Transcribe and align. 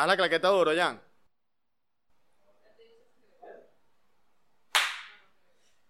Haz 0.00 0.06
la 0.06 0.16
claqueta 0.16 0.48
duro, 0.48 0.72
Jan. 0.74 0.98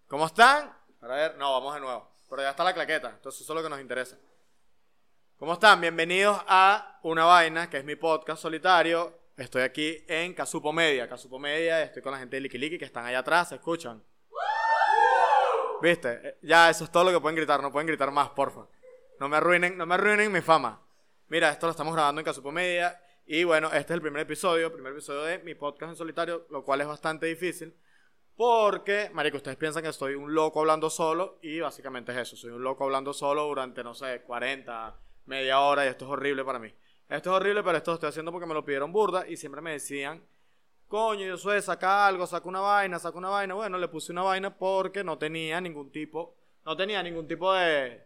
¿Cómo 0.05 0.25
están? 0.25 0.75
A 0.99 1.07
ver, 1.07 1.37
no, 1.37 1.53
vamos 1.53 1.73
de 1.75 1.79
nuevo. 1.79 2.11
Pero 2.29 2.41
ya 2.41 2.49
está 2.49 2.65
la 2.65 2.73
claqueta, 2.73 3.11
entonces 3.11 3.39
eso 3.39 3.53
es 3.53 3.55
lo 3.55 3.63
que 3.63 3.69
nos 3.69 3.79
interesa. 3.79 4.17
¿Cómo 5.37 5.53
están? 5.53 5.79
Bienvenidos 5.79 6.43
a 6.45 6.99
Una 7.03 7.23
Vaina, 7.23 7.69
que 7.69 7.77
es 7.77 7.85
mi 7.85 7.95
podcast 7.95 8.41
solitario. 8.41 9.17
Estoy 9.37 9.61
aquí 9.61 10.03
en 10.09 10.33
Casupo 10.33 10.73
Media. 10.73 11.07
Casupo 11.07 11.39
Media, 11.39 11.81
estoy 11.81 12.01
con 12.01 12.11
la 12.11 12.19
gente 12.19 12.35
de 12.35 12.41
Likiliki 12.41 12.77
que 12.77 12.83
están 12.83 13.05
allá 13.05 13.19
atrás, 13.19 13.47
¿se 13.47 13.55
escuchan? 13.55 14.03
¿Viste? 15.81 16.19
Eh, 16.21 16.37
Ya, 16.41 16.69
eso 16.69 16.83
es 16.83 16.91
todo 16.91 17.05
lo 17.05 17.11
que 17.11 17.21
pueden 17.21 17.37
gritar, 17.37 17.61
no 17.61 17.71
pueden 17.71 17.87
gritar 17.87 18.11
más, 18.11 18.29
porfa. 18.31 18.67
No 19.21 19.29
me 19.29 19.37
arruinen, 19.37 19.77
no 19.77 19.85
me 19.85 19.95
arruinen 19.95 20.29
mi 20.33 20.41
fama. 20.41 20.81
Mira, 21.29 21.49
esto 21.49 21.67
lo 21.67 21.71
estamos 21.71 21.93
grabando 21.93 22.19
en 22.19 22.25
Casupo 22.25 22.51
Media. 22.51 23.01
Y 23.25 23.43
bueno, 23.43 23.67
este 23.67 23.79
es 23.79 23.91
el 23.91 24.01
primer 24.01 24.23
episodio, 24.23 24.73
primer 24.73 24.93
episodio 24.93 25.21
de 25.23 25.39
mi 25.39 25.55
podcast 25.55 25.91
en 25.91 25.95
solitario, 25.95 26.47
lo 26.49 26.63
cual 26.63 26.81
es 26.81 26.87
bastante 26.87 27.27
difícil. 27.27 27.73
Porque, 28.35 29.09
marico, 29.13 29.37
ustedes 29.37 29.57
piensan 29.57 29.83
que 29.83 29.93
soy 29.93 30.15
un 30.15 30.33
loco 30.33 30.61
hablando 30.61 30.89
solo 30.89 31.37
y 31.41 31.59
básicamente 31.59 32.11
es 32.11 32.17
eso. 32.17 32.35
Soy 32.35 32.51
un 32.51 32.63
loco 32.63 32.83
hablando 32.83 33.13
solo 33.13 33.43
durante, 33.43 33.83
no 33.83 33.93
sé, 33.93 34.21
40, 34.21 34.97
media 35.25 35.59
hora 35.59 35.85
y 35.85 35.89
esto 35.89 36.05
es 36.05 36.11
horrible 36.11 36.43
para 36.43 36.59
mí. 36.59 36.73
Esto 37.07 37.29
es 37.29 37.35
horrible, 37.35 37.61
pero 37.63 37.77
esto 37.77 37.91
lo 37.91 37.95
estoy 37.95 38.09
haciendo 38.09 38.31
porque 38.31 38.47
me 38.47 38.53
lo 38.53 38.65
pidieron 38.65 38.91
burda 38.91 39.27
y 39.27 39.37
siempre 39.37 39.61
me 39.61 39.73
decían, 39.73 40.23
coño, 40.87 41.25
yo 41.25 41.37
soy, 41.37 41.61
saca 41.61 42.07
algo, 42.07 42.25
saca 42.25 42.47
una 42.47 42.61
vaina, 42.61 42.99
saca 42.99 43.17
una 43.17 43.29
vaina. 43.29 43.53
Bueno, 43.53 43.77
le 43.77 43.87
puse 43.87 44.11
una 44.11 44.23
vaina 44.23 44.57
porque 44.57 45.03
no 45.03 45.17
tenía 45.17 45.61
ningún 45.61 45.91
tipo, 45.91 46.35
no 46.65 46.75
tenía 46.75 47.03
ningún 47.03 47.27
tipo 47.27 47.53
de, 47.53 48.03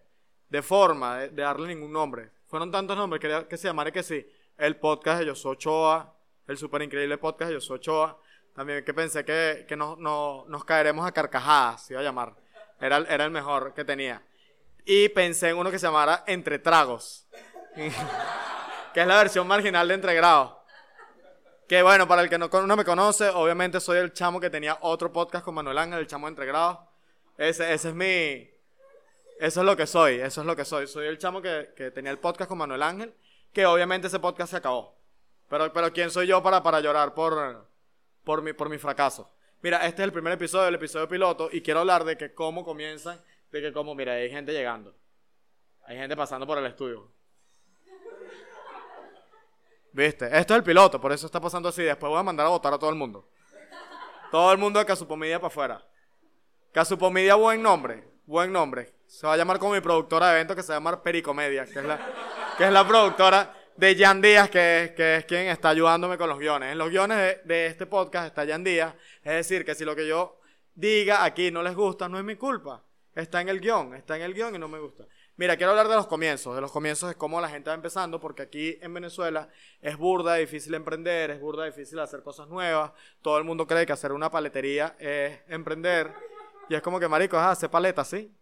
de 0.50 0.62
forma 0.62 1.20
de, 1.20 1.30
de 1.30 1.42
darle 1.44 1.68
ningún 1.68 1.94
nombre. 1.94 2.32
Fueron 2.48 2.72
tantos 2.72 2.98
nombres 2.98 3.22
que, 3.22 3.48
que 3.48 3.58
se 3.58 3.68
llamara 3.68 3.92
que 3.92 4.04
sí. 4.04 4.26
El 4.58 4.78
podcast 4.78 5.22
de 5.22 5.30
Josué 5.30 5.52
Ochoa, 5.52 6.14
el 6.48 6.58
súper 6.58 6.82
increíble 6.82 7.18
podcast 7.18 7.50
de 7.50 7.56
Josué 7.56 7.76
Ochoa. 7.78 8.20
También 8.54 8.86
que 8.86 8.94
pensé 8.94 9.26
que, 9.26 9.66
que 9.68 9.76
no, 9.76 9.96
no- 9.98 10.46
nos 10.48 10.64
caeremos 10.64 11.06
a 11.06 11.12
carcajadas, 11.12 11.86
se 11.86 11.94
iba 11.94 12.02
a 12.02 12.04
llamar. 12.06 12.34
Era, 12.80 12.98
era 12.98 13.26
el 13.26 13.32
mejor 13.32 13.74
que 13.74 13.84
tenía. 13.84 14.22
Y 14.86 15.10
pensé 15.10 15.50
en 15.50 15.58
uno 15.58 15.72
que 15.72 15.80
se 15.80 15.88
llamara 15.88 16.24
Entre 16.28 16.60
Tragos. 16.60 17.28
que 18.94 19.02
es 19.02 19.08
la 19.08 19.18
versión 19.18 19.46
marginal 19.48 19.88
de 19.88 19.94
Entre 19.96 20.14
Grados. 20.14 20.54
Que 21.68 21.82
bueno, 21.82 22.08
para 22.08 22.22
el 22.22 22.30
que 22.30 22.38
no, 22.38 22.48
no 22.48 22.76
me 22.78 22.86
conoce, 22.86 23.28
obviamente 23.30 23.80
soy 23.80 23.98
el 23.98 24.14
chamo 24.14 24.40
que 24.40 24.50
tenía 24.52 24.78
otro 24.82 25.12
podcast 25.12 25.44
con 25.44 25.56
Manuel 25.56 25.80
Ángel, 25.80 26.00
el 26.00 26.08
chamo 26.08 26.28
de 26.28 26.30
Entre 26.30 26.46
Grados. 26.46 26.78
Ese, 27.38 27.74
ese 27.74 27.90
es 27.90 27.96
mi... 27.96 28.50
Eso 29.38 29.60
es 29.60 29.66
lo 29.66 29.76
que 29.76 29.86
soy, 29.86 30.16
eso 30.22 30.42
es 30.42 30.48
lo 30.48 30.56
que 30.56 30.64
soy. 30.64 30.88
Soy 30.88 31.08
el 31.08 31.18
chamo 31.18 31.42
que, 31.42 31.74
que 31.76 31.92
tenía 31.92 32.12
el 32.12 32.20
podcast 32.20 32.48
con 32.48 32.58
Manuel 32.60 32.84
Ángel, 32.84 33.14
que 33.56 33.66
obviamente 33.66 34.08
ese 34.08 34.20
podcast 34.20 34.52
se 34.52 34.58
acabó. 34.58 34.94
Pero, 35.48 35.72
pero 35.72 35.94
¿quién 35.94 36.12
soy 36.12 36.28
yo 36.28 36.44
para, 36.44 36.62
para 36.62 36.82
llorar 36.82 37.14
por, 37.14 37.66
por, 38.26 38.42
mi, 38.42 38.52
por 38.52 38.78
fracaso? 38.78 39.32
Mira, 39.62 39.78
este 39.88 40.02
es 40.02 40.06
el 40.06 40.12
primer 40.12 40.34
episodio, 40.34 40.68
el 40.68 40.76
episodio 40.76 41.08
piloto, 41.08 41.48
y 41.50 41.62
quiero 41.62 41.80
hablar 41.80 42.04
de 42.04 42.18
que 42.18 42.34
cómo 42.34 42.66
comienzan, 42.66 43.24
de 43.52 43.62
que 43.62 43.72
cómo, 43.72 43.96
mira, 43.96 44.12
hay 44.12 44.30
gente 44.30 44.52
llegando. 44.52 44.94
Hay 45.88 45.96
gente 45.96 46.18
pasando 46.18 46.46
por 46.46 46.58
el 46.58 46.66
estudio. 46.66 47.10
¿Viste? 49.94 50.26
Esto 50.26 50.54
es 50.54 50.58
el 50.58 50.64
piloto, 50.64 51.00
por 51.00 51.14
eso 51.14 51.26
está 51.26 51.40
pasando 51.40 51.70
así. 51.70 51.82
Después 51.82 52.10
voy 52.10 52.20
a 52.20 52.24
mandar 52.24 52.48
a 52.48 52.50
votar 52.50 52.74
a 52.74 52.78
todo 52.78 52.90
el 52.90 52.98
mundo. 52.98 53.30
Todo 54.32 54.52
el 54.52 54.58
mundo 54.58 54.80
de 54.80 54.86
Casupomedia 54.86 55.40
para 55.40 55.48
afuera. 55.48 55.88
Casupomedia, 56.74 57.36
buen 57.36 57.64
nombre. 57.64 58.04
Buen 58.26 58.52
nombre. 58.52 58.94
Se 59.08 59.26
va 59.26 59.34
a 59.34 59.38
llamar 59.38 59.60
como 59.60 59.76
mi 59.76 59.80
productora 59.80 60.28
de 60.28 60.34
eventos 60.34 60.58
que 60.58 60.64
se 60.64 60.74
va 60.74 60.76
a 60.76 60.80
llamar 60.80 61.02
Pericomedia, 61.02 61.64
que 61.66 61.80
es 61.80 61.86
la, 61.86 62.35
que 62.58 62.64
es 62.66 62.72
la 62.72 62.88
productora 62.88 63.54
de 63.76 63.96
Jan 63.98 64.22
Díaz, 64.22 64.50
que 64.50 64.84
es, 64.84 64.92
que 64.92 65.18
es 65.18 65.26
quien 65.26 65.48
está 65.48 65.70
ayudándome 65.70 66.18
con 66.18 66.30
los 66.30 66.40
guiones. 66.40 66.72
En 66.72 66.78
los 66.78 66.90
guiones 66.90 67.40
de, 67.44 67.68
este 67.68 67.86
podcast 67.86 68.28
está 68.28 68.48
Jan 68.48 68.64
Díaz. 68.64 68.94
Es 69.24 69.34
decir, 69.34 69.66
que 69.66 69.76
si 69.76 69.84
lo 69.84 69.96
que 69.96 70.08
yo 70.08 70.40
diga 70.74 71.24
aquí 71.24 71.52
no 71.52 71.62
les 71.62 71.76
gusta, 71.76 72.08
no 72.08 72.18
es 72.18 72.24
mi 72.24 72.36
culpa. 72.36 72.82
Está 73.14 73.42
en 73.42 73.50
el 73.50 73.60
guion, 73.60 73.94
está 73.96 74.16
en 74.16 74.24
el 74.24 74.34
guion 74.34 74.56
y 74.56 74.60
no 74.60 74.68
me 74.68 74.80
gusta. 74.80 75.06
Mira, 75.38 75.58
quiero 75.58 75.72
hablar 75.72 75.90
de 75.90 75.96
los 75.96 76.08
comienzos, 76.08 76.56
de 76.56 76.62
los 76.62 76.72
comienzos 76.72 77.10
de 77.10 77.16
cómo 77.16 77.42
la 77.42 77.50
gente 77.50 77.70
va 77.70 77.74
empezando, 77.74 78.20
porque 78.22 78.44
aquí 78.44 78.78
en 78.82 78.94
Venezuela 78.94 79.50
es 79.82 79.98
burda 79.98 80.36
difícil 80.36 80.74
emprender, 80.74 81.32
es 81.32 81.42
burda 81.42 81.66
difícil 81.66 82.00
hacer 82.00 82.24
cosas 82.24 82.48
nuevas. 82.48 82.92
Todo 83.22 83.38
el 83.38 83.44
mundo 83.44 83.68
cree 83.68 83.86
que 83.86 83.94
hacer 83.94 84.14
una 84.14 84.32
paletería 84.32 84.96
es 84.98 85.40
emprender. 85.48 86.14
Y 86.70 86.76
es 86.76 86.82
como 86.82 87.00
que, 87.00 87.08
marico, 87.08 87.38
ah, 87.38 87.52
hacer 87.52 87.70
paletas, 87.70 88.08
¿sí? 88.08 88.34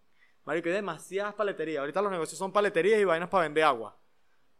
Marico, 0.45 0.69
hay 0.69 0.75
demasiadas 0.75 1.34
paleterías. 1.34 1.80
Ahorita 1.80 2.01
los 2.01 2.12
negocios 2.12 2.38
son 2.38 2.51
paleterías 2.51 3.00
y 3.00 3.06
vainas 3.06 3.30
para 3.30 3.44
vender 3.44 3.63
agua. 3.63 3.97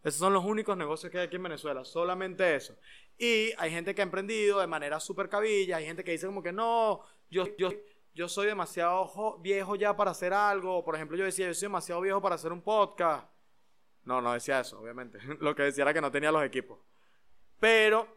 Esos 0.03 0.19
son 0.19 0.34
los 0.34 0.44
únicos 0.44 0.75
negocios 0.78 1.12
que 1.12 1.18
hay 1.19 1.28
aquí 1.28 1.38
en 1.38 1.44
Venezuela, 1.44 1.86
solamente 1.86 2.56
eso. 2.56 2.78
Y 3.18 3.52
hay 3.58 3.72
gente 3.72 3.96
que 3.96 4.02
ha 4.02 4.03
emprendido 4.03 4.59
de 4.59 4.68
manera 4.68 5.00
súper 5.00 5.30
cabilla, 5.30 5.78
hay 5.78 5.86
gente 5.86 6.03
que 6.03 6.12
dice 6.12 6.25
como 6.28 6.44
que 6.44 6.52
no, 6.52 7.03
yo, 7.30 7.46
yo, 7.58 7.69
yo 8.14 8.28
soy 8.28 8.47
demasiado 8.47 9.06
jo- 9.08 9.38
viejo 9.40 9.75
ya 9.75 9.96
para 9.96 10.12
hacer 10.12 10.34
algo. 10.34 10.84
Por 10.84 10.96
ejemplo, 10.96 11.16
yo 11.18 11.24
decía, 11.25 11.47
yo 11.47 11.53
soy 11.53 11.68
demasiado 11.68 12.02
viejo 12.02 12.22
para 12.22 12.36
hacer 12.36 12.52
un 12.52 12.62
podcast. 12.62 13.28
No, 14.03 14.22
no 14.22 14.34
decía 14.34 14.59
eso, 14.59 14.80
obviamente. 14.81 15.19
Lo 15.40 15.56
que 15.56 15.64
decía 15.64 15.84
era 15.84 15.94
que 15.94 16.02
no 16.02 16.12
tenía 16.12 16.31
los 16.31 16.44
equipos. 16.44 16.80
Pero 17.59 18.08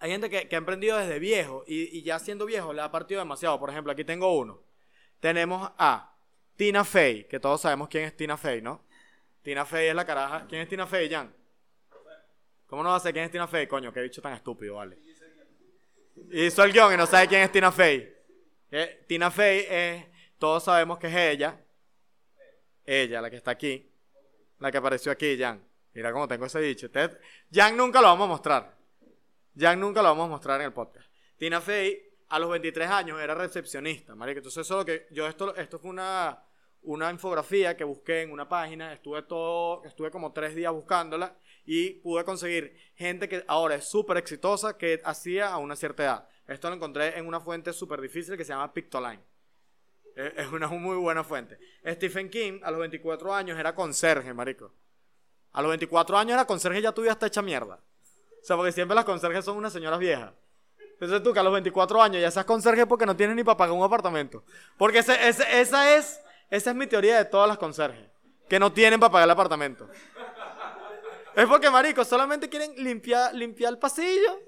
hay 0.00 0.10
gente 0.10 0.28
que, 0.28 0.48
que 0.48 0.56
ha 0.56 0.58
emprendido 0.58 0.96
desde 0.96 1.18
viejo 1.20 1.64
y, 1.66 1.96
y 1.96 2.02
ya 2.02 2.18
siendo 2.18 2.44
viejo 2.46 2.72
le 2.72 2.82
ha 2.82 2.90
partido 2.90 3.20
demasiado. 3.20 3.58
Por 3.60 3.70
ejemplo, 3.70 3.92
aquí 3.92 4.04
tengo 4.04 4.36
uno. 4.36 4.62
Tenemos 5.20 5.70
a 5.78 6.16
Tina 6.56 6.84
Fey, 6.84 7.24
que 7.28 7.38
todos 7.40 7.60
sabemos 7.60 7.88
quién 7.88 8.04
es 8.04 8.16
Tina 8.16 8.36
Fey, 8.36 8.62
¿no? 8.62 8.84
Tina 9.42 9.64
Fey 9.64 9.88
es 9.88 9.94
la 9.94 10.04
caraja. 10.04 10.46
¿Quién 10.48 10.62
es 10.62 10.68
Tina 10.68 10.86
Fey, 10.86 11.08
Jan? 11.08 11.34
¿Cómo 12.66 12.82
no 12.82 12.90
va 12.90 12.96
a 12.96 13.00
ser 13.00 13.12
quién 13.12 13.24
es 13.24 13.30
Tina 13.30 13.48
Fey? 13.48 13.66
Coño, 13.66 13.92
qué 13.92 14.02
bicho 14.02 14.20
tan 14.20 14.34
estúpido, 14.34 14.74
vale. 14.74 14.98
Hizo 16.32 16.64
el 16.64 16.72
guion 16.72 16.92
y 16.92 16.96
no 16.96 17.06
sabe 17.06 17.26
quién 17.26 17.42
es 17.42 17.50
Tina 17.50 17.72
Fey. 17.72 18.14
Eh, 18.70 19.04
Tina 19.08 19.30
Fey 19.30 19.66
es, 19.68 20.04
todos 20.38 20.64
sabemos 20.64 20.98
que 20.98 21.06
es 21.06 21.14
ella. 21.14 21.58
Ella, 22.84 23.20
la 23.22 23.30
que 23.30 23.36
está 23.36 23.52
aquí. 23.52 23.90
La 24.58 24.70
que 24.70 24.78
apareció 24.78 25.10
aquí, 25.10 25.38
Jan. 25.38 25.66
Mira 25.94 26.12
cómo 26.12 26.28
tengo 26.28 26.44
ese 26.44 26.60
bicho. 26.60 26.88
Jan 27.50 27.76
nunca 27.76 28.00
lo 28.02 28.08
vamos 28.08 28.26
a 28.26 28.28
mostrar. 28.28 28.76
Jan 29.56 29.80
nunca 29.80 30.02
lo 30.02 30.10
vamos 30.10 30.26
a 30.26 30.28
mostrar 30.28 30.60
en 30.60 30.66
el 30.66 30.72
podcast. 30.72 31.10
Tina 31.38 31.60
Fey, 31.60 32.02
a 32.28 32.38
los 32.38 32.50
23 32.50 32.88
años, 32.90 33.20
era 33.20 33.34
recepcionista, 33.34 34.14
marico. 34.14 34.38
Entonces, 34.40 34.66
eso 34.66 34.74
es 34.74 34.78
lo 34.80 34.84
que... 34.84 35.06
Yo 35.10 35.26
esto, 35.26 35.56
esto 35.56 35.78
fue 35.78 35.90
una, 35.90 36.38
una 36.82 37.10
infografía 37.10 37.76
que 37.76 37.84
busqué 37.84 38.22
en 38.22 38.30
una 38.32 38.48
página. 38.48 38.92
Estuve 38.92 39.22
todo... 39.22 39.84
Estuve 39.84 40.10
como 40.10 40.32
tres 40.32 40.54
días 40.54 40.72
buscándola. 40.72 41.36
Y 41.64 41.94
pude 42.00 42.24
conseguir 42.24 42.76
gente 42.94 43.28
que 43.28 43.44
ahora 43.46 43.74
es 43.74 43.84
súper 43.84 44.16
exitosa 44.16 44.78
que 44.78 45.00
hacía 45.04 45.48
a 45.52 45.58
una 45.58 45.76
cierta 45.76 46.02
edad. 46.04 46.28
Esto 46.46 46.70
lo 46.70 46.76
encontré 46.76 47.18
en 47.18 47.26
una 47.26 47.40
fuente 47.40 47.72
súper 47.74 48.00
difícil 48.00 48.36
que 48.38 48.44
se 48.44 48.52
llama 48.54 48.72
Pictoline. 48.72 49.20
Es 50.16 50.32
es 50.36 50.48
una 50.50 50.66
muy 50.68 50.96
buena 50.96 51.22
fuente. 51.24 51.58
Stephen 51.86 52.30
King, 52.30 52.60
a 52.62 52.70
los 52.70 52.80
24 52.80 53.34
años, 53.34 53.58
era 53.58 53.74
conserje, 53.74 54.32
marico. 54.32 54.72
A 55.52 55.60
los 55.62 55.68
24 55.70 56.16
años 56.16 56.32
era 56.34 56.46
conserje 56.46 56.78
y 56.78 56.82
ya 56.82 56.92
tu 56.92 57.02
vida 57.02 57.12
está 57.12 57.26
hecha 57.26 57.42
mierda. 57.42 57.80
O 58.40 58.44
sea, 58.44 58.56
porque 58.56 58.72
siempre 58.72 58.94
las 58.94 59.04
conserjes 59.04 59.44
son 59.44 59.56
unas 59.58 59.72
señoras 59.72 59.98
viejas. 59.98 60.32
Entonces 60.92 61.22
tú 61.22 61.32
que 61.32 61.38
a 61.38 61.42
los 61.42 61.52
24 61.52 62.02
años 62.02 62.20
ya 62.22 62.30
seas 62.30 62.46
conserje 62.46 62.86
porque 62.86 63.04
no 63.06 63.14
tienes 63.14 63.36
ni 63.36 63.44
para 63.44 63.56
pagar 63.58 63.76
un 63.76 63.84
apartamento. 63.84 64.42
Porque 64.78 64.98
ese- 65.00 65.28
ese- 65.28 65.60
esa, 65.60 65.96
es, 65.96 66.20
esa 66.50 66.70
es 66.70 66.76
mi 66.76 66.86
teoría 66.86 67.16
de 67.18 67.24
todas 67.24 67.48
las 67.48 67.58
conserjes. 67.58 68.08
Que 68.48 68.58
no 68.58 68.72
tienen 68.72 68.98
para 68.98 69.12
pagar 69.12 69.26
el 69.26 69.30
apartamento. 69.32 69.88
Es 71.34 71.46
porque, 71.46 71.70
marico, 71.70 72.04
solamente 72.04 72.48
quieren 72.48 72.72
limpiar, 72.76 73.34
limpiar 73.34 73.72
el 73.72 73.78
pasillo 73.78 74.40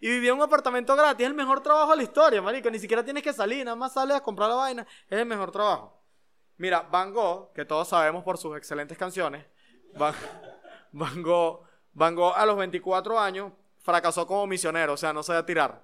y 0.00 0.08
vivir 0.08 0.30
en 0.30 0.36
un 0.36 0.42
apartamento 0.42 0.94
gratis. 0.96 1.24
Es 1.24 1.28
el 1.30 1.34
mejor 1.34 1.60
trabajo 1.62 1.90
de 1.90 1.96
la 1.98 2.02
historia, 2.04 2.40
marico. 2.40 2.70
Ni 2.70 2.78
siquiera 2.78 3.04
tienes 3.04 3.22
que 3.22 3.32
salir, 3.32 3.64
nada 3.64 3.76
más 3.76 3.92
sales 3.92 4.16
a 4.16 4.20
comprar 4.22 4.48
la 4.48 4.54
vaina. 4.54 4.86
Es 5.10 5.18
el 5.18 5.26
mejor 5.26 5.50
trabajo. 5.50 6.00
Mira, 6.56 6.82
Van 6.82 7.12
Gogh, 7.12 7.52
que 7.52 7.64
todos 7.64 7.88
sabemos 7.88 8.24
por 8.24 8.38
sus 8.38 8.56
excelentes 8.56 8.96
canciones, 8.96 9.44
Van, 9.96 10.14
Van 10.92 11.22
Gogh, 11.22 11.64
Van 11.92 12.14
Gogh 12.14 12.34
a 12.36 12.46
los 12.46 12.56
24 12.56 13.18
años 13.18 13.52
fracasó 13.80 14.26
como 14.26 14.46
misionero, 14.46 14.92
o 14.94 14.96
sea, 14.96 15.12
no 15.12 15.22
sabía 15.22 15.44
tirar. 15.46 15.82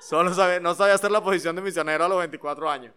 Solo 0.00 0.32
sabe- 0.34 0.60
no 0.60 0.74
sabía 0.74 0.94
hacer 0.94 1.10
la 1.10 1.22
posición 1.22 1.56
de 1.56 1.62
misionero 1.62 2.04
a 2.04 2.08
los 2.08 2.18
24 2.18 2.68
años. 2.70 2.94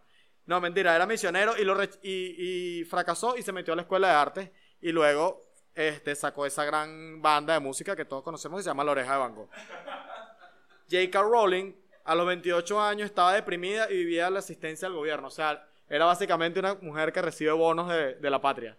No, 0.47 0.61
mentira, 0.61 0.95
era 0.95 1.05
misionero 1.05 1.57
y, 1.57 1.65
lo 1.65 1.77
y, 2.01 2.85
fracasó 2.89 3.37
y 3.37 3.43
se 3.43 3.51
metió 3.51 3.73
a 3.73 3.75
la 3.75 3.81
escuela 3.83 4.07
de 4.07 4.13
arte 4.13 4.53
y 4.81 4.93
luego 4.93 5.45
este, 5.75 6.15
sacó 6.15 6.45
esa 6.45 6.63
gran 6.63 7.21
banda 7.21 7.53
de 7.53 7.59
música 7.59 7.95
que 7.95 8.05
todos 8.05 8.23
conocemos 8.23 8.59
que 8.59 8.63
se 8.63 8.69
llama 8.69 8.85
La 8.85 8.91
Oreja 8.91 9.13
de 9.13 9.19
Van 9.19 9.35
Gogh. 9.35 9.49
J.K. 10.89 11.21
Rowling 11.21 11.73
a 12.05 12.15
los 12.15 12.25
28 12.25 12.81
años 12.81 13.07
estaba 13.07 13.33
deprimida 13.33 13.91
y 13.91 13.97
vivía 13.97 14.29
la 14.29 14.39
asistencia 14.39 14.87
del 14.87 14.95
gobierno. 14.95 15.27
O 15.27 15.31
sea, 15.31 15.67
era 15.89 16.05
básicamente 16.05 16.59
una 16.61 16.75
mujer 16.75 17.11
que 17.11 17.21
recibe 17.21 17.51
bonos 17.51 17.89
de, 17.89 18.29
la 18.29 18.39
patria. 18.39 18.77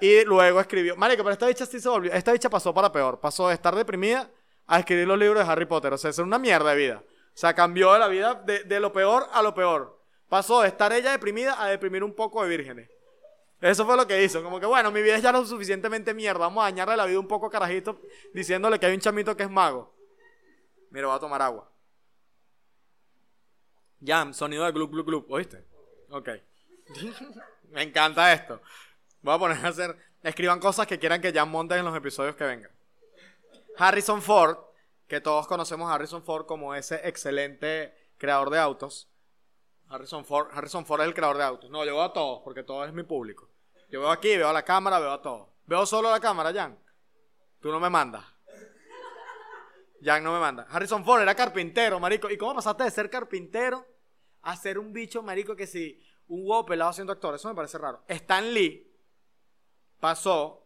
Y 0.00 0.24
luego 0.24 0.60
escribió. 0.60 0.96
Marico, 0.96 1.22
pero 1.22 1.34
esta 1.34 1.46
bicha 1.46 1.66
sí 1.66 1.78
se 1.78 1.88
volvió. 1.90 2.10
Esta 2.10 2.32
bicha 2.32 2.48
pasó 2.48 2.72
para 2.72 2.90
peor. 2.90 3.20
Pasó 3.20 3.48
de 3.48 3.54
estar 3.54 3.74
deprimida 3.74 4.30
a 4.66 4.78
escribir 4.78 5.06
los 5.06 5.18
libros 5.18 5.44
de 5.44 5.52
Harry 5.52 5.66
Potter. 5.66 5.92
O 5.92 5.98
sea, 5.98 6.08
es 6.08 6.18
una 6.18 6.38
mierda 6.38 6.70
de 6.70 6.76
vida. 6.76 7.02
O 7.06 7.36
sea, 7.36 7.54
cambió 7.54 7.92
de 7.92 7.98
la 7.98 8.08
vida 8.08 8.34
de, 8.34 8.64
de 8.64 8.80
lo 8.80 8.92
peor 8.92 9.28
a 9.30 9.42
lo 9.42 9.54
peor. 9.54 9.93
Pasó 10.28 10.62
de 10.62 10.68
estar 10.68 10.92
ella 10.92 11.12
deprimida 11.12 11.62
a 11.62 11.68
deprimir 11.68 12.02
un 12.02 12.14
poco 12.14 12.42
de 12.42 12.48
vírgenes. 12.48 12.90
Eso 13.60 13.86
fue 13.86 13.96
lo 13.96 14.06
que 14.06 14.22
hizo. 14.22 14.42
Como 14.42 14.60
que, 14.60 14.66
bueno, 14.66 14.90
mi 14.90 15.00
vida 15.00 15.16
es 15.16 15.22
ya 15.22 15.32
lo 15.32 15.44
suficientemente 15.46 16.12
mierda. 16.12 16.40
Vamos 16.40 16.62
a 16.62 16.66
dañarle 16.66 16.96
la 16.96 17.06
vida 17.06 17.18
un 17.18 17.28
poco 17.28 17.48
carajito 17.48 18.00
diciéndole 18.32 18.78
que 18.78 18.86
hay 18.86 18.94
un 18.94 19.00
chamito 19.00 19.36
que 19.36 19.44
es 19.44 19.50
mago. 19.50 19.94
Mira, 20.90 21.06
voy 21.06 21.16
a 21.16 21.20
tomar 21.20 21.40
agua. 21.40 21.70
Jam, 24.04 24.34
sonido 24.34 24.64
de 24.64 24.72
glup, 24.72 24.90
glup, 24.90 25.06
glup. 25.06 25.30
¿Oíste? 25.30 25.64
Ok. 26.10 26.28
Me 27.70 27.82
encanta 27.82 28.32
esto. 28.32 28.60
Voy 29.22 29.34
a 29.34 29.38
poner 29.38 29.64
a 29.64 29.68
hacer. 29.68 29.96
Escriban 30.22 30.60
cosas 30.60 30.86
que 30.86 30.98
quieran 30.98 31.20
que 31.20 31.32
Jam 31.32 31.50
monte 31.50 31.74
en 31.74 31.84
los 31.84 31.96
episodios 31.96 32.36
que 32.36 32.44
vengan. 32.44 32.70
Harrison 33.76 34.22
Ford, 34.22 34.58
que 35.08 35.20
todos 35.20 35.46
conocemos 35.46 35.90
a 35.90 35.94
Harrison 35.94 36.22
Ford 36.22 36.46
como 36.46 36.74
ese 36.74 37.00
excelente 37.08 37.94
creador 38.18 38.50
de 38.50 38.58
autos. 38.58 39.08
Harrison 39.88 40.24
Ford, 40.24 40.48
Harrison 40.52 40.84
Ford 40.84 41.00
es 41.02 41.06
el 41.06 41.14
creador 41.14 41.36
de 41.36 41.44
autos. 41.44 41.70
No, 41.70 41.84
yo 41.84 41.94
veo 41.94 42.02
a 42.02 42.12
todos, 42.12 42.40
porque 42.42 42.62
todo 42.62 42.84
es 42.84 42.92
mi 42.92 43.02
público. 43.02 43.50
Yo 43.90 44.00
veo 44.00 44.10
aquí, 44.10 44.36
veo 44.36 44.48
a 44.48 44.52
la 44.52 44.64
cámara, 44.64 44.98
veo 44.98 45.12
a 45.12 45.22
todos. 45.22 45.48
Veo 45.66 45.86
solo 45.86 46.10
la 46.10 46.20
cámara, 46.20 46.52
Jan. 46.52 46.78
Tú 47.60 47.70
no 47.70 47.80
me 47.80 47.88
mandas. 47.90 48.24
Jan 50.02 50.22
no 50.22 50.32
me 50.32 50.40
manda. 50.40 50.66
Harrison 50.68 51.04
Ford 51.04 51.22
era 51.22 51.34
carpintero, 51.34 51.98
marico. 51.98 52.30
¿Y 52.30 52.36
cómo 52.36 52.54
pasaste 52.54 52.84
de 52.84 52.90
ser 52.90 53.08
carpintero 53.08 53.86
a 54.42 54.54
ser 54.56 54.78
un 54.78 54.92
bicho, 54.92 55.22
marico, 55.22 55.56
que 55.56 55.66
si 55.66 56.02
un 56.28 56.40
huevo 56.42 56.66
pelado 56.66 56.92
siendo 56.92 57.12
actor? 57.12 57.34
Eso 57.34 57.48
me 57.48 57.54
parece 57.54 57.78
raro. 57.78 58.04
Stan 58.08 58.52
Lee 58.52 58.92
pasó 60.00 60.64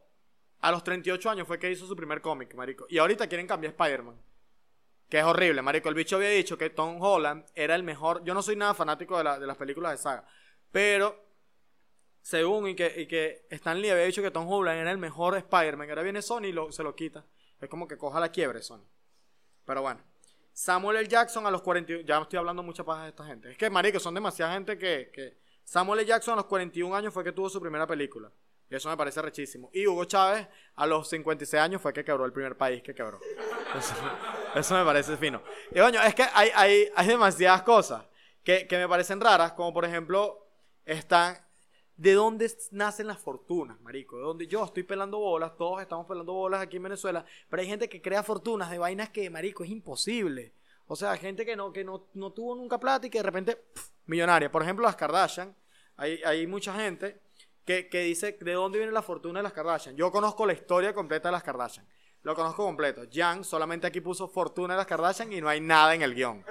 a 0.61 0.73
los 0.73 0.83
38 0.83 1.31
años 1.31 1.47
fue 1.47 1.59
que 1.59 1.71
hizo 1.71 1.87
su 1.87 1.95
primer 1.95 2.21
cómic, 2.21 2.55
marico. 2.55 2.87
Y 2.89 2.99
ahorita 2.99 3.29
quieren 3.29 3.47
cambiar 3.47 3.73
Spider-Man. 3.75 4.21
Que 5.09 5.19
es 5.19 5.25
horrible, 5.25 5.63
marico. 5.63 5.89
El 5.89 5.95
bicho 5.95 6.17
había 6.17 6.29
dicho 6.29 6.59
que 6.59 6.71
Tom 6.71 7.01
Holland 7.01 7.47
era 7.55 7.75
el 7.75 7.83
mejor. 7.83 8.23
Yo 8.25 8.35
no 8.35 8.43
soy 8.43 8.57
nada 8.57 8.75
fanático 8.75 9.17
de, 9.17 9.25
las 9.25 9.57
películas 9.57 9.93
de 9.93 9.99
saga. 9.99 10.27
Pero, 10.71 11.25
según 12.21 12.69
y 12.69 12.75
que, 12.75 12.93
y 12.95 13.07
que 13.07 13.47
Stan 13.51 13.79
había 13.79 13.97
dicho 13.97 14.21
que 14.21 14.31
Tom 14.31 14.47
Holland 14.47 14.79
era 14.79 14.91
el 14.91 14.99
mejor 14.99 15.37
Spider-Man. 15.37 15.89
Ahora 15.89 16.03
viene 16.03 16.21
Sony 16.21 16.47
y 16.49 16.73
se 16.73 16.83
lo 16.83 16.95
quita. 16.95 17.25
Es 17.59 17.71
como 17.71 17.89
que 17.89 17.97
coja 17.97 18.21
la 18.21 18.31
quiebre 18.31 18.63
Sony. 18.63 18.85
Pero 19.65 19.83
bueno. 19.83 20.01
Samuel 20.53 20.97
L. 20.97 21.09
Jackson 21.09 21.47
a 21.47 21.51
los 21.51 21.63
41. 21.63 22.05
Ya 22.05 22.19
estoy 22.19 22.39
hablando 22.39 22.63
mucha 22.63 22.85
paja 22.85 23.05
de 23.05 23.11
esta 23.11 23.25
gente. 23.25 23.53
Es 23.53 23.57
que, 23.57 23.71
marico, 23.71 24.01
son 24.01 24.13
demasiada 24.13 24.53
gente 24.55 24.77
que, 24.77 25.11
que. 25.13 25.39
Samuel 25.65 26.01
L. 26.01 26.09
Jackson 26.09 26.35
a 26.35 26.37
los 26.39 26.47
41 26.47 26.95
años 26.95 27.15
fue 27.15 27.25
que 27.25 27.33
tuvo 27.33 27.49
su 27.49 27.61
primera 27.61 27.87
película. 27.87 28.31
Y 28.69 28.75
eso 28.75 28.91
me 28.91 28.97
parece 28.97 29.23
rechísimo. 29.23 29.71
Y 29.73 29.87
Hugo 29.87 30.05
Chávez, 30.05 30.47
a 30.75 30.87
los 30.87 31.09
56 31.09 31.63
años, 31.63 31.81
fue 31.81 31.93
que 31.93 32.05
quebró 32.05 32.27
el 32.27 32.33
primer 32.33 32.57
país 32.57 32.83
que 32.83 32.95
quebró. 32.95 33.21
Eso, 34.55 34.75
me 34.77 34.85
parece 34.85 35.17
fino. 35.17 35.43
Y 35.71 35.79
coño, 35.79 36.01
es 36.03 36.15
que 36.15 36.25
hay, 36.33 36.51
hay, 36.55 36.89
hay 36.95 37.07
demasiadas 37.07 37.63
cosas 37.63 38.05
que, 38.43 38.67
que, 38.67 38.77
me 38.77 38.89
parecen 38.89 39.21
raras, 39.21 39.53
como 39.53 39.73
por 39.73 39.85
ejemplo, 39.85 40.47
están. 40.85 41.37
¿De 41.97 42.13
dónde 42.13 42.49
nacen 42.71 43.09
las 43.09 43.19
fortunas, 43.19 43.81
marico? 43.81 44.19
De 44.19 44.23
dónde 44.23 44.47
yo 44.47 44.65
estoy 44.65 44.85
pelando 44.85 45.19
bolas, 45.19 45.57
todos 45.57 45.83
estamos 45.83 46.07
pelando 46.07 46.33
bolas 46.33 46.63
aquí 46.63 46.77
en 46.77 46.85
Venezuela, 46.85 47.25
pero 47.51 47.61
hay 47.61 47.67
gente 47.67 47.89
que 47.89 48.01
crea 48.01 48.23
fortunas 48.23 48.71
de 48.71 48.79
vainas 48.79 49.11
que, 49.11 49.29
marico, 49.31 49.65
es 49.65 49.71
imposible. 49.71 50.55
O 50.87 50.95
sea, 50.95 51.17
gente 51.17 51.45
que 51.45 51.57
no, 51.57 51.73
que 51.73 51.83
no, 51.83 52.07
no 52.15 52.33
tuvo 52.33 52.55
nunca 52.55 52.79
plata 52.79 53.09
y 53.09 53.11
que 53.11 53.19
de 53.19 53.25
repente, 53.25 53.65
millonaria. 54.07 54.51
Por 54.51 54.63
ejemplo, 54.63 54.85
las 54.87 54.95
Kardashian. 54.95 55.55
Hay, 55.97 56.23
hay 56.25 56.47
mucha 56.47 56.73
gente 56.73 57.21
que, 57.91 58.01
dice 58.01 58.39
de 58.41 58.53
dónde 58.53 58.79
viene 58.79 58.93
la 58.93 59.03
fortuna 59.03 59.41
de 59.41 59.43
las 59.43 59.53
Kardashian. 59.53 59.95
Yo 59.95 60.11
conozco 60.11 60.47
la 60.47 60.55
historia 60.55 60.95
completa 60.95 61.29
de 61.29 61.33
las 61.33 61.43
Kardashian. 61.43 61.87
Lo 62.23 62.35
conozco 62.35 62.65
completo. 62.65 63.03
Jan 63.13 63.45
solamente 63.45 63.87
aquí 63.87 64.01
puso 64.01 64.29
fortuna 64.29 64.75
de 64.75 64.79
las 64.79 64.87
Kardashian 64.87 65.33
y 65.33 65.41
no 65.41 65.49
hay 65.49 65.61
nada 65.61 65.95
en 65.95 66.03
el 66.03 66.15
guion. 66.15 66.45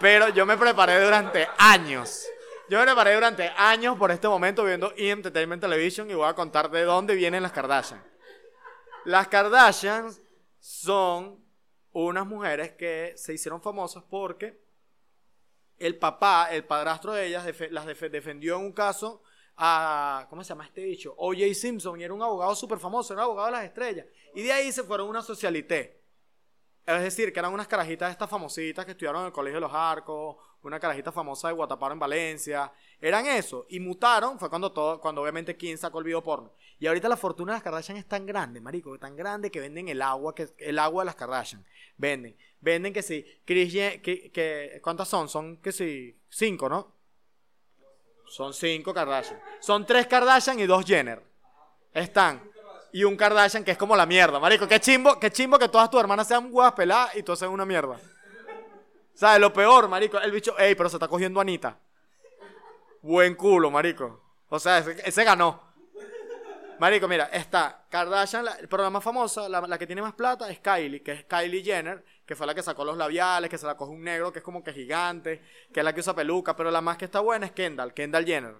Pero 0.00 0.28
yo 0.28 0.46
me 0.46 0.56
preparé 0.56 1.02
durante 1.02 1.48
años. 1.58 2.26
Yo 2.68 2.78
me 2.78 2.84
preparé 2.84 3.14
durante 3.14 3.48
años 3.56 3.96
por 3.96 4.10
este 4.10 4.28
momento 4.28 4.64
viendo 4.64 4.92
E! 4.96 5.10
Entertainment 5.10 5.62
Television 5.62 6.10
y 6.10 6.14
voy 6.14 6.28
a 6.28 6.34
contar 6.34 6.70
de 6.70 6.82
dónde 6.82 7.14
vienen 7.14 7.42
las 7.42 7.52
Kardashian. 7.52 8.04
Las 9.04 9.28
Kardashian 9.28 10.10
son 10.58 11.42
unas 11.92 12.26
mujeres 12.26 12.72
que 12.72 13.14
se 13.16 13.32
hicieron 13.32 13.62
famosas 13.62 14.04
porque 14.04 14.60
el 15.78 15.96
papá, 15.96 16.48
el 16.50 16.64
padrastro 16.64 17.12
de 17.12 17.26
ellas, 17.26 17.46
las 17.70 17.86
defendió 17.86 18.56
en 18.56 18.66
un 18.66 18.72
caso 18.72 19.22
¿cómo 20.28 20.44
se 20.44 20.50
llama 20.50 20.66
este 20.66 20.82
dicho? 20.82 21.14
O.J. 21.16 21.54
Simpson, 21.54 22.00
y 22.00 22.04
era 22.04 22.14
un 22.14 22.22
abogado 22.22 22.54
súper 22.54 22.78
famoso, 22.78 23.12
era 23.12 23.22
un 23.22 23.30
abogado 23.30 23.46
de 23.46 23.52
las 23.52 23.64
estrellas. 23.64 24.06
Y 24.34 24.42
de 24.42 24.52
ahí 24.52 24.70
se 24.70 24.84
fueron 24.84 25.08
una 25.08 25.22
socialité. 25.22 25.98
Es 26.86 27.02
decir, 27.02 27.32
que 27.32 27.38
eran 27.38 27.52
unas 27.52 27.68
carajitas 27.68 28.10
estas 28.10 28.30
famositas 28.30 28.84
que 28.84 28.92
estudiaron 28.92 29.20
en 29.20 29.26
el 29.26 29.32
Colegio 29.32 29.56
de 29.56 29.60
los 29.60 29.74
Arcos, 29.74 30.36
una 30.62 30.80
carajita 30.80 31.12
famosa 31.12 31.48
de 31.48 31.54
Guataparo 31.54 31.92
en 31.92 31.98
Valencia. 31.98 32.72
Eran 33.00 33.26
eso. 33.26 33.66
Y 33.68 33.78
mutaron, 33.80 34.38
fue 34.38 34.48
cuando 34.48 34.72
todo, 34.72 35.00
cuando 35.00 35.20
obviamente 35.20 35.56
Kim 35.56 35.76
sacó 35.76 35.98
el 35.98 36.04
video 36.04 36.22
porno. 36.22 36.52
Y 36.78 36.86
ahorita 36.86 37.08
la 37.08 37.16
fortuna 37.16 37.52
de 37.52 37.56
las 37.56 37.62
Kardashian 37.62 37.98
es 37.98 38.06
tan 38.06 38.24
grande, 38.24 38.60
marico, 38.60 38.98
tan 38.98 39.16
grande 39.16 39.50
que 39.50 39.60
venden 39.60 39.88
el 39.88 40.00
agua, 40.00 40.34
que 40.34 40.48
el 40.58 40.78
agua 40.78 41.02
de 41.02 41.06
las 41.06 41.16
Kardashian. 41.16 41.64
Venden. 41.96 42.36
Venden 42.60 42.92
que 42.92 43.02
sí. 43.02 43.24
Chris, 43.44 43.72
que, 43.72 44.80
¿cuántas 44.82 45.08
son? 45.08 45.28
Son 45.28 45.58
que 45.58 45.72
sí, 45.72 46.18
cinco, 46.30 46.68
¿no? 46.68 46.97
Son 48.28 48.52
cinco 48.52 48.92
Kardashian. 48.92 49.40
Son 49.60 49.84
tres 49.86 50.06
Kardashian 50.06 50.58
y 50.60 50.66
dos 50.66 50.84
Jenner. 50.84 51.22
Están. 51.92 52.42
Y 52.92 53.04
un 53.04 53.16
Kardashian 53.16 53.64
que 53.64 53.72
es 53.72 53.78
como 53.78 53.96
la 53.96 54.06
mierda, 54.06 54.38
marico. 54.38 54.66
Qué 54.66 54.80
chimbo, 54.80 55.18
qué 55.18 55.30
chimbo 55.30 55.58
que 55.58 55.68
todas 55.68 55.90
tus 55.90 56.00
hermanas 56.00 56.28
sean 56.28 56.48
huevas 56.50 56.72
peladas 56.72 57.16
y 57.16 57.22
todas 57.22 57.38
sean 57.38 57.50
una 57.50 57.64
mierda. 57.64 57.98
¿Sabes? 59.14 59.40
Lo 59.40 59.52
peor, 59.52 59.88
marico. 59.88 60.18
El 60.18 60.30
bicho, 60.30 60.56
ey, 60.58 60.74
pero 60.74 60.88
se 60.88 60.96
está 60.96 61.08
cogiendo 61.08 61.40
Anita. 61.40 61.78
Buen 63.02 63.34
culo, 63.34 63.70
marico. 63.70 64.22
O 64.48 64.58
sea, 64.58 64.78
ese, 64.78 65.24
ganó. 65.24 65.62
Marico, 66.78 67.08
mira, 67.08 67.24
está 67.32 67.84
Kardashian, 67.90 68.46
el 68.60 68.68
programa 68.68 68.98
más 68.98 69.04
famosa, 69.04 69.48
la, 69.48 69.60
la, 69.62 69.78
que 69.78 69.86
tiene 69.86 70.00
más 70.00 70.14
plata 70.14 70.48
es 70.48 70.60
Kylie, 70.60 71.02
que 71.02 71.12
es 71.12 71.24
Kylie 71.24 71.64
Jenner, 71.64 72.04
que 72.28 72.36
fue 72.36 72.46
la 72.46 72.54
que 72.54 72.62
sacó 72.62 72.84
los 72.84 72.98
labiales, 72.98 73.48
que 73.48 73.56
se 73.56 73.64
la 73.64 73.74
coge 73.74 73.90
un 73.90 74.04
negro 74.04 74.30
que 74.30 74.40
es 74.40 74.44
como 74.44 74.62
que 74.62 74.74
gigante, 74.74 75.40
que 75.72 75.80
es 75.80 75.84
la 75.84 75.94
que 75.94 76.00
usa 76.00 76.14
peluca, 76.14 76.54
pero 76.54 76.70
la 76.70 76.82
más 76.82 76.98
que 76.98 77.06
está 77.06 77.20
buena 77.20 77.46
es 77.46 77.52
Kendall, 77.52 77.94
Kendall 77.94 78.26
Jenner. 78.26 78.54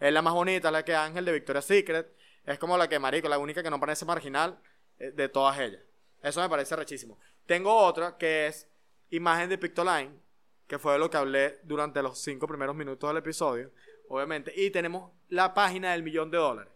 Es 0.00 0.12
la, 0.12 0.22
más 0.22 0.32
bonita, 0.32 0.70
la 0.70 0.86
que 0.86 0.94
Ángel 0.94 1.26
de 1.26 1.32
Victoria's 1.32 1.66
Secret. 1.66 2.16
Es 2.46 2.58
como 2.58 2.78
la 2.78 2.88
que, 2.88 2.98
marico, 2.98 3.28
la 3.28 3.36
única 3.36 3.62
que 3.62 3.68
no 3.68 3.78
parece 3.78 4.06
marginal 4.06 4.58
eh, 4.98 5.10
de 5.10 5.28
todas 5.28 5.58
ellas. 5.58 5.82
Eso 6.22 6.40
me 6.40 6.48
parece 6.48 6.76
rechísimo. 6.76 7.18
Tengo 7.44 7.76
otra 7.76 8.16
que 8.16 8.46
es 8.46 8.66
imagen 9.10 9.50
de 9.50 9.58
Pictoline, 9.58 10.18
que 10.66 10.78
fue 10.78 10.94
de 10.94 10.98
lo 10.98 11.10
que 11.10 11.18
hablé 11.18 11.58
durante 11.62 12.00
los 12.00 12.18
cinco 12.18 12.48
primeros 12.48 12.74
minutos 12.74 13.10
del 13.10 13.18
episodio, 13.18 13.70
obviamente. 14.08 14.50
Y 14.56 14.70
tenemos 14.70 15.12
la 15.28 15.52
página 15.52 15.92
del 15.92 16.04
millón 16.04 16.30
de 16.30 16.38
dólares. 16.38 16.72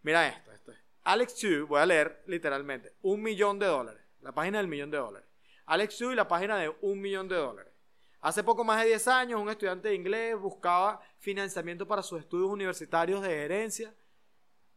Mira 0.00 0.28
esto, 0.28 0.50
esto 0.50 0.72
es. 0.72 0.78
Alex 1.04 1.36
Chu, 1.36 1.66
voy 1.66 1.82
a 1.82 1.84
leer 1.84 2.22
literalmente, 2.24 2.94
un 3.02 3.22
millón 3.22 3.58
de 3.58 3.66
dólares. 3.66 4.00
La 4.22 4.32
página 4.32 4.56
del 4.56 4.66
millón 4.66 4.90
de 4.90 4.96
dólares. 4.96 5.27
Alex 5.68 6.00
y 6.00 6.14
la 6.14 6.26
página 6.26 6.56
de 6.56 6.74
un 6.80 6.98
millón 6.98 7.28
de 7.28 7.36
dólares. 7.36 7.72
Hace 8.20 8.42
poco 8.42 8.64
más 8.64 8.80
de 8.80 8.88
10 8.88 9.08
años, 9.08 9.40
un 9.40 9.50
estudiante 9.50 9.88
de 9.88 9.94
inglés 9.94 10.36
buscaba 10.36 11.00
financiamiento 11.18 11.86
para 11.86 12.02
sus 12.02 12.20
estudios 12.20 12.48
universitarios 12.50 13.20
de 13.20 13.28
gerencia, 13.28 13.94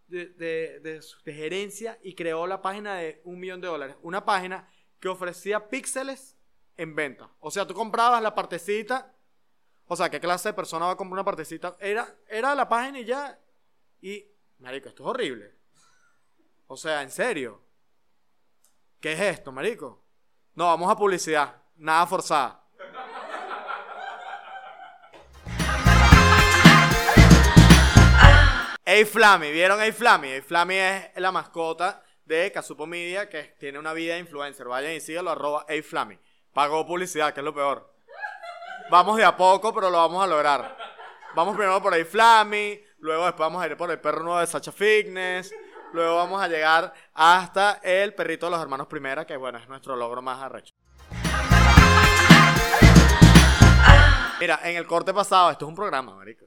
de, 0.07 0.99
gerencia 1.23 1.97
y 2.03 2.13
creó 2.13 2.45
la 2.45 2.61
página 2.61 2.95
de 2.95 3.21
un 3.23 3.39
millón 3.39 3.61
de 3.61 3.67
dólares. 3.67 3.95
Una 4.01 4.25
página 4.25 4.67
que 4.99 5.07
ofrecía 5.07 5.69
píxeles 5.69 6.37
en 6.75 6.93
venta. 6.93 7.31
O 7.39 7.49
sea, 7.49 7.65
tú 7.65 7.73
comprabas 7.73 8.21
la 8.21 8.35
partecita. 8.35 9.15
O 9.85 9.95
sea, 9.95 10.09
¿qué 10.09 10.19
clase 10.19 10.49
de 10.49 10.53
persona 10.53 10.87
va 10.87 10.91
a 10.91 10.97
comprar 10.97 11.13
una 11.13 11.23
partecita? 11.23 11.77
Era, 11.79 12.13
era 12.27 12.53
la 12.53 12.67
página 12.67 12.99
y 12.99 13.05
ya. 13.05 13.39
Y, 14.01 14.25
marico, 14.59 14.89
esto 14.89 15.03
es 15.03 15.09
horrible. 15.09 15.55
O 16.67 16.75
sea, 16.75 17.01
en 17.01 17.11
serio. 17.11 17.63
¿Qué 18.99 19.13
es 19.13 19.21
esto, 19.21 19.53
marico? 19.53 20.10
No, 20.53 20.65
vamos 20.65 20.91
a 20.91 20.97
publicidad. 20.97 21.55
Nada 21.77 22.05
forzada. 22.05 22.59
Hey 28.83 29.05
Flammy, 29.05 29.51
¿vieron 29.51 29.79
Hey 29.79 29.93
Flammy? 29.93 30.27
Hey 30.27 30.41
Flammy 30.41 30.75
es 30.75 31.11
la 31.15 31.31
mascota 31.31 32.03
de 32.25 32.51
Casupo 32.51 32.85
Media 32.85 33.29
que 33.29 33.55
tiene 33.57 33.79
una 33.79 33.93
vida 33.93 34.15
de 34.15 34.19
influencer. 34.19 34.67
Vayan 34.67 34.91
y 34.91 34.99
síganlo, 34.99 35.31
arroba 35.31 35.65
Hey 35.69 35.81
Flammy. 35.81 36.19
Pagó 36.53 36.85
publicidad, 36.85 37.33
que 37.33 37.39
es 37.39 37.45
lo 37.45 37.53
peor. 37.53 37.89
Vamos 38.89 39.15
de 39.15 39.23
a 39.23 39.37
poco, 39.37 39.73
pero 39.73 39.89
lo 39.89 39.99
vamos 39.99 40.21
a 40.21 40.27
lograr. 40.27 40.77
Vamos 41.33 41.55
primero 41.55 41.81
por 41.81 41.93
Hey 41.93 42.03
Flammy, 42.03 42.83
luego 42.99 43.23
después 43.23 43.45
vamos 43.45 43.63
a 43.63 43.67
ir 43.67 43.77
por 43.77 43.89
el 43.89 44.01
perro 44.01 44.23
nuevo 44.23 44.41
de 44.41 44.47
Sacha 44.47 44.73
Fitness, 44.73 45.55
Luego 45.93 46.15
vamos 46.15 46.41
a 46.41 46.47
llegar 46.47 46.93
hasta 47.13 47.79
el 47.83 48.13
perrito 48.13 48.45
de 48.45 48.51
los 48.51 48.61
hermanos 48.61 48.87
Primera, 48.87 49.25
que 49.25 49.35
bueno, 49.35 49.57
es 49.57 49.67
nuestro 49.67 49.95
logro 49.95 50.21
más 50.21 50.41
arrecho. 50.41 50.73
Mira, 54.39 54.59
en 54.63 54.77
el 54.77 54.87
corte 54.87 55.13
pasado, 55.13 55.51
esto 55.51 55.65
es 55.65 55.69
un 55.69 55.75
programa, 55.75 56.15
marico. 56.15 56.45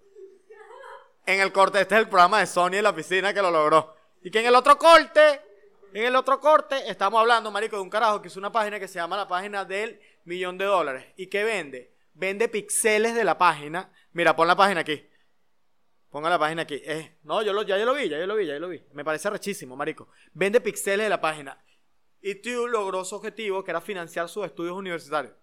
En 1.27 1.41
el 1.41 1.53
corte, 1.53 1.81
este 1.81 1.95
es 1.95 2.01
el 2.01 2.09
programa 2.09 2.41
de 2.41 2.47
Sony 2.47 2.75
en 2.75 2.85
la 2.85 2.95
piscina 2.95 3.33
que 3.33 3.43
lo 3.43 3.51
logró. 3.51 3.95
Y 4.23 4.31
que 4.31 4.41
en 4.41 4.47
el 4.47 4.55
otro 4.55 4.79
corte, 4.79 5.41
en 5.93 6.05
el 6.05 6.17
otro 6.17 6.41
corte, 6.41 6.91
estamos 6.91 7.21
hablando, 7.21 7.51
marico, 7.51 7.77
de 7.77 7.83
un 7.83 7.91
carajo 7.91 8.21
que 8.21 8.29
hizo 8.29 8.39
una 8.39 8.51
página 8.51 8.81
que 8.81 8.89
se 8.89 8.95
llama 8.95 9.17
la 9.17 9.29
página 9.29 9.65
del 9.65 10.01
millón 10.25 10.57
de 10.57 10.65
dólares. 10.65 11.07
¿Y 11.17 11.27
qué 11.29 11.45
vende? 11.45 11.93
Vende 12.15 12.49
pixeles 12.49 13.15
de 13.15 13.25
la 13.25 13.37
página. 13.37 13.91
Mira, 14.13 14.35
pon 14.35 14.49
la 14.49 14.57
página 14.57 14.81
aquí. 14.81 15.07
Ponga 16.15 16.31
la 16.31 16.39
página 16.39 16.63
aquí. 16.63 16.81
Eh, 16.85 17.19
no, 17.25 17.43
yo 17.43 17.61
ya 17.65 17.77
yo 17.77 17.85
lo 17.85 17.93
vi, 17.93 18.09
ya 18.09 18.17
yo 18.17 18.25
lo 18.25 18.37
vi, 18.37 18.47
ya 18.47 18.55
yo 18.55 18.61
lo 18.61 18.69
vi. 18.69 18.81
Me 18.93 19.05
parece 19.05 19.29
rechísimo, 19.31 19.75
marico. 19.75 20.11
Vende 20.33 20.61
pixeles 20.61 21.07
de 21.07 21.09
la 21.09 21.21
página. 21.21 21.61
Y 22.23 22.37
tú 22.37 22.69
logró 22.69 23.05
su 23.05 23.17
objetivo, 23.17 23.65
que 23.65 23.73
era 23.73 23.81
financiar 23.81 24.29
sus 24.29 24.47
estudios 24.47 24.77
universitarios. 24.77 25.35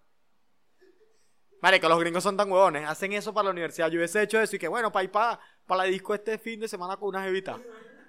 Marico, 1.60 1.90
los 1.90 2.00
gringos 2.00 2.22
son 2.22 2.38
tan 2.38 2.50
huevones. 2.50 2.88
Hacen 2.88 3.12
eso 3.12 3.34
para 3.34 3.44
la 3.44 3.50
universidad. 3.50 3.90
Yo 3.90 3.98
hubiese 3.98 4.22
hecho 4.22 4.40
eso 4.40 4.56
y 4.56 4.58
que, 4.58 4.66
bueno, 4.66 4.90
para 4.90 5.04
ir 5.04 5.10
para, 5.10 5.38
la 5.68 5.84
disco 5.84 6.14
este 6.14 6.38
fin 6.38 6.58
de 6.58 6.68
semana 6.68 6.96
con 6.96 7.10
unas 7.10 7.28
evitas. 7.28 7.60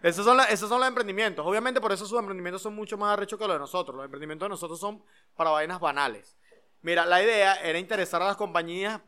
Esos 0.01 0.23
son, 0.23 0.39
esos 0.49 0.69
son 0.69 0.79
los 0.79 0.87
emprendimientos. 0.87 1.45
Obviamente 1.45 1.81
por 1.81 1.91
eso 1.91 2.05
sus 2.05 2.17
emprendimientos 2.17 2.61
son 2.61 2.73
mucho 2.73 2.97
más 2.97 3.11
arrechos 3.11 3.37
que 3.37 3.45
los 3.45 3.55
de 3.55 3.59
nosotros. 3.59 3.93
Los 3.93 4.05
emprendimientos 4.05 4.45
de 4.45 4.51
nosotros 4.51 4.79
son 4.79 5.03
para 5.35 5.49
vainas 5.49 5.81
banales. 5.81 6.37
Mira, 6.81 7.05
la 7.05 7.21
idea 7.21 7.55
era 7.55 7.77
interesar 7.77 8.21
a 8.21 8.27
las 8.27 8.37
compañías 8.37 9.01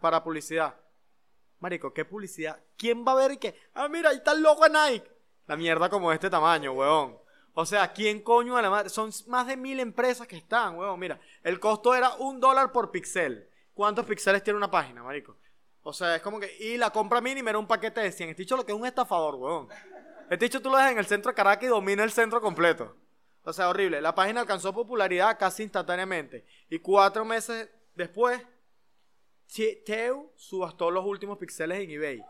para 0.00 0.24
publicidad. 0.24 0.74
Marico, 1.60 1.92
¿qué 1.92 2.04
publicidad? 2.04 2.62
¿Quién 2.76 3.04
va 3.06 3.12
a 3.12 3.16
ver 3.16 3.32
y 3.32 3.36
qué? 3.38 3.58
Ah, 3.74 3.88
mira, 3.88 4.10
ahí 4.10 4.16
está 4.16 4.32
el 4.32 4.42
logo 4.42 4.64
de 4.64 4.70
Nike. 4.70 5.10
La 5.46 5.56
mierda 5.56 5.88
como 5.88 6.10
de 6.10 6.16
este 6.16 6.30
tamaño, 6.30 6.72
huevón. 6.72 7.18
O 7.54 7.64
sea, 7.64 7.92
¿quién 7.92 8.20
coño 8.20 8.56
a 8.56 8.62
la 8.62 8.68
madre? 8.68 8.90
Son 8.90 9.10
más 9.28 9.46
de 9.46 9.56
mil 9.56 9.80
empresas 9.80 10.26
que 10.26 10.36
están, 10.36 10.76
huevón. 10.76 11.00
Mira, 11.00 11.18
el 11.42 11.58
costo 11.58 11.94
era 11.94 12.14
un 12.16 12.38
dólar 12.38 12.72
por 12.72 12.90
pixel. 12.90 13.48
¿Cuántos 13.72 14.04
píxeles 14.04 14.42
tiene 14.42 14.58
una 14.58 14.70
página, 14.70 15.02
marico? 15.02 15.36
O 15.82 15.92
sea, 15.92 16.16
es 16.16 16.22
como 16.22 16.40
que... 16.40 16.54
Y 16.58 16.76
la 16.76 16.90
compra 16.90 17.20
mínima 17.20 17.50
era 17.50 17.58
un 17.58 17.66
paquete 17.66 18.00
de 18.00 18.12
100. 18.12 18.30
Este 18.30 18.42
dicho 18.42 18.56
lo 18.56 18.66
que 18.66 18.72
es 18.72 18.78
un 18.78 18.86
estafador, 18.86 19.36
huevón. 19.36 19.68
Este 20.28 20.44
dicho 20.46 20.60
tú 20.60 20.68
lo 20.68 20.76
dejas 20.76 20.92
en 20.92 20.98
el 20.98 21.06
centro 21.06 21.30
de 21.30 21.36
Caracas 21.36 21.64
y 21.64 21.68
domina 21.68 22.02
el 22.02 22.10
centro 22.10 22.40
completo. 22.40 22.96
O 23.44 23.52
sea, 23.52 23.68
horrible. 23.68 24.00
La 24.00 24.14
página 24.14 24.40
alcanzó 24.40 24.74
popularidad 24.74 25.38
casi 25.38 25.62
instantáneamente. 25.62 26.44
Y 26.68 26.80
cuatro 26.80 27.24
meses 27.24 27.70
después, 27.94 28.42
Teo 29.84 30.32
subastó 30.36 30.90
los 30.90 31.04
últimos 31.04 31.38
píxeles 31.38 31.80
en 31.80 31.90
eBay. 31.90 32.24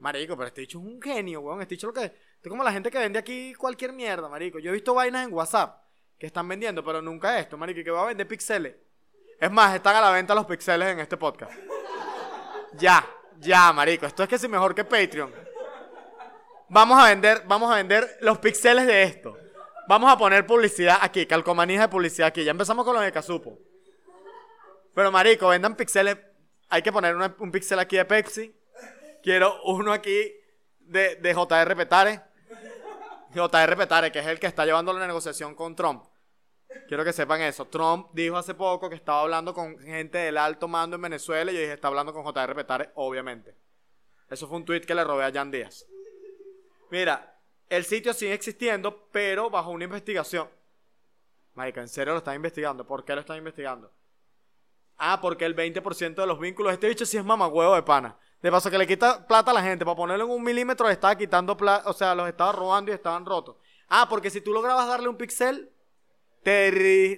Marico, 0.00 0.36
pero 0.36 0.48
este 0.48 0.62
dicho 0.62 0.78
es 0.78 0.84
un 0.84 1.00
genio, 1.00 1.40
weón. 1.40 1.62
Este 1.62 1.76
dicho 1.76 1.86
lo 1.86 1.92
que. 1.92 2.04
es 2.04 2.48
como 2.48 2.62
la 2.62 2.72
gente 2.72 2.90
que 2.90 2.98
vende 2.98 3.18
aquí 3.18 3.54
cualquier 3.54 3.92
mierda, 3.92 4.28
marico. 4.28 4.58
Yo 4.58 4.70
he 4.70 4.74
visto 4.74 4.94
vainas 4.94 5.26
en 5.26 5.32
WhatsApp 5.32 5.82
que 6.18 6.26
están 6.26 6.46
vendiendo, 6.46 6.84
pero 6.84 7.00
nunca 7.00 7.38
esto, 7.38 7.56
marico. 7.56 7.82
Que 7.82 7.90
va 7.90 8.02
a 8.02 8.06
vender 8.06 8.28
píxeles. 8.28 8.74
Es 9.40 9.50
más, 9.50 9.74
están 9.74 9.96
a 9.96 10.00
la 10.00 10.10
venta 10.10 10.34
los 10.34 10.46
píxeles 10.46 10.88
en 10.88 11.00
este 11.00 11.16
podcast. 11.16 11.52
Ya, 12.74 13.04
ya, 13.38 13.72
marico. 13.72 14.06
Esto 14.06 14.22
es 14.22 14.28
que 14.28 14.34
es 14.34 14.48
mejor 14.48 14.74
que 14.74 14.84
Patreon. 14.84 15.32
Vamos 16.68 16.98
a 16.98 17.08
vender, 17.08 17.42
vamos 17.46 17.70
a 17.70 17.76
vender 17.76 18.18
los 18.20 18.38
píxeles 18.38 18.86
de 18.86 19.02
esto. 19.02 19.36
Vamos 19.86 20.10
a 20.10 20.16
poner 20.16 20.46
publicidad 20.46 20.98
aquí, 21.00 21.26
calcomanías 21.26 21.82
de 21.82 21.88
publicidad 21.88 22.28
aquí. 22.28 22.42
Ya 22.42 22.50
empezamos 22.50 22.84
con 22.84 22.94
los 22.94 23.04
de 23.04 23.12
Casupo. 23.12 23.58
Pero 24.94 25.10
marico, 25.10 25.48
vendan 25.48 25.76
pixeles. 25.76 26.16
Hay 26.68 26.82
que 26.82 26.92
poner 26.92 27.16
un 27.16 27.52
pixel 27.52 27.78
aquí 27.78 27.96
de 27.96 28.04
Pepsi. 28.04 28.54
Quiero 29.22 29.62
uno 29.64 29.92
aquí 29.92 30.32
de, 30.80 31.16
de 31.16 31.34
JR 31.34 31.76
Petare. 31.76 32.20
JR 33.34 33.76
Petare, 33.76 34.12
que 34.12 34.20
es 34.20 34.26
el 34.26 34.38
que 34.38 34.46
está 34.46 34.64
llevando 34.64 34.92
la 34.92 35.06
negociación 35.06 35.54
con 35.54 35.74
Trump. 35.74 36.04
Quiero 36.88 37.04
que 37.04 37.12
sepan 37.12 37.40
eso. 37.40 37.66
Trump 37.66 38.08
dijo 38.12 38.36
hace 38.36 38.54
poco 38.54 38.88
que 38.88 38.96
estaba 38.96 39.22
hablando 39.22 39.54
con 39.54 39.78
gente 39.78 40.18
del 40.18 40.36
alto 40.36 40.68
mando 40.68 40.96
en 40.96 41.02
Venezuela 41.02 41.50
y 41.50 41.54
yo 41.54 41.60
dije, 41.60 41.72
está 41.72 41.88
hablando 41.88 42.12
con 42.12 42.24
JR 42.24 42.54
Petare, 42.54 42.90
obviamente. 42.94 43.56
Eso 44.28 44.48
fue 44.48 44.56
un 44.56 44.64
tweet 44.64 44.82
que 44.82 44.94
le 44.94 45.04
robé 45.04 45.24
a 45.24 45.32
Jan 45.32 45.50
Díaz. 45.50 45.86
Mira, 46.90 47.38
el 47.68 47.84
sitio 47.84 48.12
sigue 48.12 48.34
existiendo, 48.34 49.08
pero 49.10 49.50
bajo 49.50 49.70
una 49.70 49.84
investigación. 49.84 50.48
Marica, 51.54 51.80
¿en 51.80 51.88
serio 51.88 52.12
lo 52.12 52.18
están 52.18 52.36
investigando? 52.36 52.86
¿Por 52.86 53.04
qué 53.04 53.14
lo 53.14 53.20
están 53.20 53.38
investigando? 53.38 53.92
Ah, 54.96 55.20
porque 55.20 55.44
el 55.44 55.56
20% 55.56 56.14
de 56.14 56.26
los 56.26 56.38
vínculos, 56.38 56.72
este 56.72 56.88
bicho 56.88 57.04
sí 57.04 57.16
es 57.16 57.24
mamagüevo 57.24 57.74
de 57.74 57.82
pana. 57.82 58.16
De 58.40 58.50
paso 58.50 58.70
que 58.70 58.78
le 58.78 58.86
quita 58.86 59.26
plata 59.26 59.50
a 59.50 59.54
la 59.54 59.62
gente, 59.62 59.84
para 59.84 59.96
ponerlo 59.96 60.24
en 60.24 60.30
un 60.30 60.42
milímetro, 60.42 60.88
estaba 60.88 61.16
quitando 61.16 61.56
plata, 61.56 61.88
o 61.88 61.92
sea, 61.92 62.14
los 62.14 62.28
estaba 62.28 62.52
robando 62.52 62.90
y 62.90 62.94
estaban 62.94 63.24
rotos. 63.24 63.56
Ah, 63.88 64.06
porque 64.08 64.30
si 64.30 64.40
tú 64.40 64.52
lograbas 64.52 64.86
darle 64.86 65.08
un 65.08 65.16
pixel, 65.16 65.70
te 66.42 66.70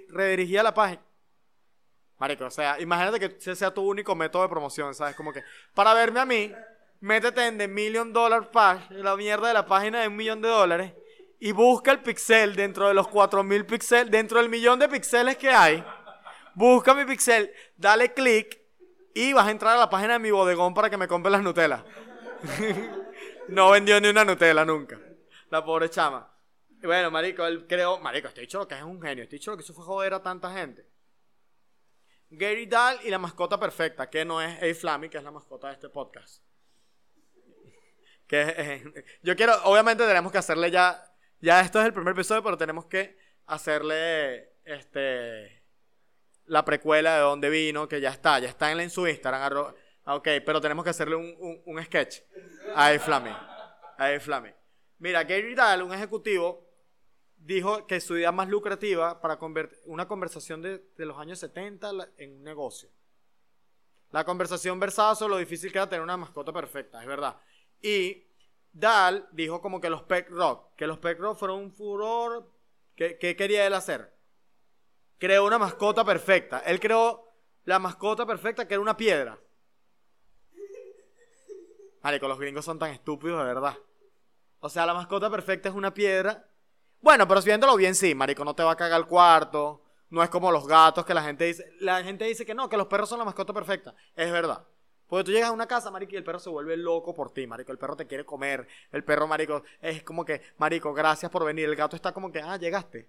redirigía 0.08 0.62
la 0.62 0.72
página. 0.72 1.02
Marico, 2.18 2.46
o 2.46 2.50
sea, 2.50 2.80
imagínate 2.80 3.18
que 3.18 3.36
ese 3.36 3.54
sea 3.54 3.74
tu 3.74 3.82
único 3.82 4.14
método 4.14 4.42
de 4.42 4.48
promoción, 4.48 4.94
¿sabes? 4.94 5.14
Como 5.16 5.32
que, 5.32 5.42
para 5.74 5.92
verme 5.92 6.20
a 6.20 6.24
mí, 6.24 6.52
métete 7.00 7.46
en 7.46 7.58
The 7.58 7.68
Million 7.68 8.12
Dollar 8.12 8.50
Page, 8.50 8.94
la 8.94 9.16
mierda 9.16 9.48
de 9.48 9.54
la 9.54 9.66
página 9.66 10.00
de 10.00 10.08
un 10.08 10.16
millón 10.16 10.40
de 10.40 10.48
dólares, 10.48 10.92
y 11.38 11.52
busca 11.52 11.90
el 11.90 12.00
pixel 12.00 12.56
dentro 12.56 12.88
de 12.88 12.94
los 12.94 13.08
4000 13.08 13.66
píxeles, 13.66 14.10
dentro 14.10 14.38
del 14.40 14.48
millón 14.48 14.78
de 14.78 14.88
píxeles 14.88 15.36
que 15.36 15.50
hay. 15.50 15.84
Busca 16.56 16.94
mi 16.94 17.04
pixel, 17.04 17.52
dale 17.76 18.14
clic 18.14 18.58
y 19.14 19.34
vas 19.34 19.46
a 19.46 19.50
entrar 19.50 19.76
a 19.76 19.78
la 19.78 19.90
página 19.90 20.14
de 20.14 20.20
mi 20.20 20.30
bodegón 20.30 20.72
para 20.72 20.88
que 20.88 20.96
me 20.96 21.06
compre 21.06 21.30
las 21.30 21.42
Nutella. 21.42 21.84
no 23.48 23.70
vendió 23.72 24.00
ni 24.00 24.08
una 24.08 24.24
Nutella 24.24 24.64
nunca. 24.64 24.98
La 25.50 25.62
pobre 25.62 25.90
chama. 25.90 26.34
Y 26.82 26.86
bueno, 26.86 27.10
marico, 27.10 27.44
él 27.44 27.66
creó, 27.66 27.98
marico, 27.98 28.28
estoy 28.28 28.44
dicho 28.44 28.66
que 28.66 28.74
es 28.74 28.82
un 28.82 29.02
genio, 29.02 29.24
estoy 29.24 29.38
dicho 29.38 29.54
que 29.54 29.62
eso 29.62 29.74
fue 29.74 29.84
joder 29.84 30.14
a 30.14 30.22
tanta 30.22 30.50
gente. 30.50 30.88
Gary 32.30 32.64
Dahl 32.64 33.00
y 33.04 33.10
la 33.10 33.18
mascota 33.18 33.60
perfecta, 33.60 34.08
que 34.08 34.24
no 34.24 34.40
es 34.40 34.62
A 34.62 34.80
Flammy, 34.80 35.10
que 35.10 35.18
es 35.18 35.24
la 35.24 35.32
mascota 35.32 35.66
de 35.68 35.74
este 35.74 35.90
podcast. 35.90 36.42
Que 38.26 38.94
yo 39.22 39.36
quiero, 39.36 39.52
obviamente 39.64 40.06
tenemos 40.06 40.32
que 40.32 40.38
hacerle 40.38 40.70
ya, 40.70 41.04
ya 41.38 41.60
esto 41.60 41.80
es 41.80 41.84
el 41.84 41.92
primer 41.92 42.14
episodio, 42.14 42.42
pero 42.42 42.56
tenemos 42.56 42.86
que 42.86 43.18
hacerle 43.44 44.54
este 44.64 45.55
la 46.46 46.64
precuela 46.64 47.16
de 47.16 47.20
dónde 47.20 47.50
vino, 47.50 47.88
que 47.88 48.00
ya 48.00 48.10
está, 48.10 48.38
ya 48.38 48.48
está 48.48 48.72
en, 48.72 48.90
su 48.90 49.06
Instagram. 49.06 49.74
Ah, 50.04 50.14
ok, 50.14 50.28
pero 50.44 50.60
tenemos 50.60 50.84
que 50.84 50.90
hacerle 50.90 51.16
un, 51.16 51.62
un, 51.64 51.84
sketch 51.84 52.20
a 52.74 52.98
Flammy. 52.98 53.30
A 53.98 54.20
Flammy. 54.20 54.50
Mira, 54.98 55.24
Gary 55.24 55.54
Dahl, 55.54 55.82
un 55.82 55.92
ejecutivo, 55.92 56.66
dijo 57.36 57.86
que 57.86 58.00
su 58.00 58.16
idea 58.16 58.32
más 58.32 58.48
lucrativa 58.48 59.20
para 59.20 59.38
convertir 59.38 59.78
una 59.86 60.06
conversación 60.06 60.62
de, 60.62 60.84
de 60.96 61.06
los 61.06 61.18
años 61.18 61.38
70 61.40 61.90
en 62.18 62.36
un 62.36 62.44
negocio. 62.44 62.88
La 64.12 64.24
conversación 64.24 64.78
versaba 64.78 65.14
sobre 65.14 65.34
lo 65.34 65.38
difícil 65.38 65.72
que 65.72 65.78
era 65.78 65.88
tener 65.88 66.02
una 66.02 66.16
mascota 66.16 66.52
perfecta, 66.52 67.00
es 67.00 67.06
verdad. 67.06 67.36
Y 67.82 68.26
Dahl 68.72 69.26
dijo 69.32 69.60
como 69.60 69.80
que 69.80 69.90
los 69.90 70.02
Peck 70.02 70.30
Rock, 70.30 70.74
que 70.76 70.86
los 70.86 70.98
Peck 70.98 71.18
Rock 71.18 71.38
fueron 71.38 71.60
un 71.60 71.72
furor. 71.72 72.52
¿Qué, 72.94 73.18
quería 73.18 73.66
él 73.66 73.74
hacer? 73.74 74.15
Creó 75.18 75.46
una 75.46 75.58
mascota 75.58 76.04
perfecta. 76.04 76.58
Él 76.60 76.80
creó 76.80 77.32
la 77.64 77.78
mascota 77.78 78.26
perfecta 78.26 78.66
que 78.66 78.74
era 78.74 78.80
una 78.80 78.96
piedra. 78.96 79.38
Marico, 82.02 82.28
los 82.28 82.38
gringos 82.38 82.64
son 82.64 82.78
tan 82.78 82.90
estúpidos, 82.90 83.38
de 83.38 83.44
verdad. 83.44 83.76
O 84.60 84.68
sea, 84.68 84.86
la 84.86 84.94
mascota 84.94 85.28
perfecta 85.28 85.68
es 85.68 85.74
una 85.74 85.92
piedra. 85.92 86.48
Bueno, 87.00 87.26
pero 87.26 87.40
si 87.42 87.48
viéndolo 87.48 87.76
bien, 87.76 87.94
sí, 87.94 88.14
marico, 88.14 88.44
no 88.44 88.54
te 88.54 88.62
va 88.62 88.72
a 88.72 88.76
cagar 88.76 89.00
el 89.00 89.06
cuarto. 89.06 89.82
No 90.10 90.22
es 90.22 90.30
como 90.30 90.52
los 90.52 90.66
gatos 90.66 91.04
que 91.04 91.14
la 91.14 91.22
gente 91.22 91.44
dice. 91.44 91.72
La 91.80 92.02
gente 92.04 92.24
dice 92.24 92.46
que 92.46 92.54
no, 92.54 92.68
que 92.68 92.76
los 92.76 92.86
perros 92.86 93.08
son 93.08 93.18
la 93.18 93.24
mascota 93.24 93.52
perfecta. 93.52 93.94
Es 94.14 94.30
verdad. 94.30 94.64
Porque 95.08 95.24
tú 95.24 95.30
llegas 95.32 95.50
a 95.50 95.52
una 95.52 95.66
casa, 95.66 95.90
marico, 95.90 96.14
y 96.14 96.16
el 96.16 96.24
perro 96.24 96.38
se 96.38 96.50
vuelve 96.50 96.76
loco 96.76 97.14
por 97.14 97.32
ti, 97.32 97.46
marico. 97.46 97.72
El 97.72 97.78
perro 97.78 97.96
te 97.96 98.06
quiere 98.06 98.24
comer. 98.24 98.66
El 98.90 99.04
perro, 99.04 99.26
marico, 99.26 99.62
es 99.80 100.02
como 100.02 100.24
que, 100.24 100.42
marico, 100.58 100.92
gracias 100.92 101.30
por 101.30 101.44
venir. 101.44 101.68
El 101.68 101.76
gato 101.76 101.96
está 101.96 102.12
como 102.12 102.30
que, 102.30 102.40
ah, 102.40 102.56
llegaste. 102.56 103.08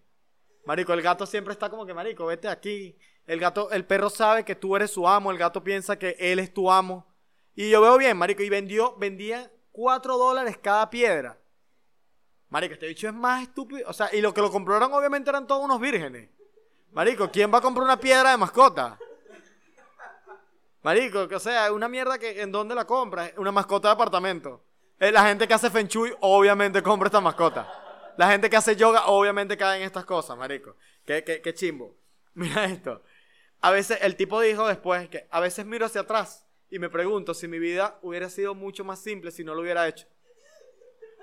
Marico, 0.68 0.92
el 0.92 1.02
gato 1.02 1.26
siempre 1.26 1.54
está 1.54 1.70
como 1.70 1.86
que, 1.86 1.94
marico, 1.94 2.26
vete 2.26 2.50
aquí. 2.50 2.94
El 3.26 3.40
gato, 3.40 3.72
el 3.72 3.86
perro 3.86 4.10
sabe 4.10 4.44
que 4.44 4.54
tú 4.54 4.76
eres 4.76 4.92
su 4.92 5.08
amo. 5.08 5.32
El 5.32 5.38
gato 5.38 5.64
piensa 5.64 5.98
que 5.98 6.18
él 6.20 6.40
es 6.40 6.54
tu 6.54 6.70
amo. 6.70 7.08
Y 7.56 7.70
yo 7.70 7.80
veo 7.80 7.98
bien, 7.98 8.18
marico, 8.18 8.44
y 8.44 8.50
vendió, 8.50 8.94
vendía 8.98 9.50
4 9.72 10.18
dólares 10.18 10.58
cada 10.62 10.90
piedra. 10.90 11.38
Marico, 12.50 12.74
este 12.74 12.88
bicho 12.88 13.08
es 13.08 13.14
más 13.14 13.44
estúpido. 13.44 13.88
O 13.88 13.94
sea, 13.94 14.10
y 14.14 14.20
lo 14.20 14.34
que 14.34 14.42
lo 14.42 14.52
compraron 14.52 14.92
obviamente 14.92 15.30
eran 15.30 15.48
todos 15.48 15.64
unos 15.64 15.80
vírgenes. 15.80 16.30
Marico, 16.92 17.32
¿quién 17.32 17.50
va 17.50 17.60
a 17.60 17.62
comprar 17.62 17.86
una 17.86 17.98
piedra 17.98 18.32
de 18.32 18.38
mascota? 18.38 19.00
Marico, 20.84 21.30
o 21.34 21.40
sea, 21.40 21.72
una 21.72 21.88
mierda 21.88 22.20
que 22.20 22.42
en 22.42 22.52
dónde 22.52 22.76
la 22.76 22.84
compras, 22.84 23.32
una 23.38 23.54
mascota 23.54 23.88
de 23.88 23.94
apartamento. 23.94 24.66
Eh, 25.00 25.14
la 25.14 25.26
gente 25.28 25.48
que 25.48 25.54
hace 25.54 25.70
Feng 25.70 25.88
Shui 25.88 26.14
obviamente 26.20 26.84
compra 26.84 27.08
esta 27.08 27.22
mascota. 27.22 27.87
La 28.18 28.30
gente 28.30 28.50
que 28.50 28.58
hace 28.58 28.76
yoga 28.76 29.06
obviamente 29.08 29.58
cae 29.58 29.80
en 29.80 29.86
estas 29.86 30.06
cosas, 30.06 30.38
marico. 30.38 30.76
Qué, 31.06 31.24
qué, 31.24 31.42
qué 31.42 31.54
chimbo. 31.54 31.96
Mira 32.34 32.66
esto. 32.66 33.04
A 33.62 33.72
veces 33.72 34.00
el 34.02 34.16
tipo 34.16 34.42
dijo 34.42 34.68
después 34.68 35.10
que 35.10 35.28
a 35.32 35.40
veces 35.40 35.66
miro 35.66 35.86
hacia 35.86 36.02
atrás 36.02 36.46
y 36.70 36.78
me 36.80 36.90
pregunto 36.90 37.34
si 37.34 37.48
mi 37.48 37.58
vida 37.58 37.98
hubiera 38.02 38.30
sido 38.30 38.54
mucho 38.54 38.84
más 38.84 39.00
simple 39.00 39.32
si 39.32 39.44
no 39.44 39.56
lo 39.56 39.62
hubiera 39.62 39.88
hecho. 39.88 40.06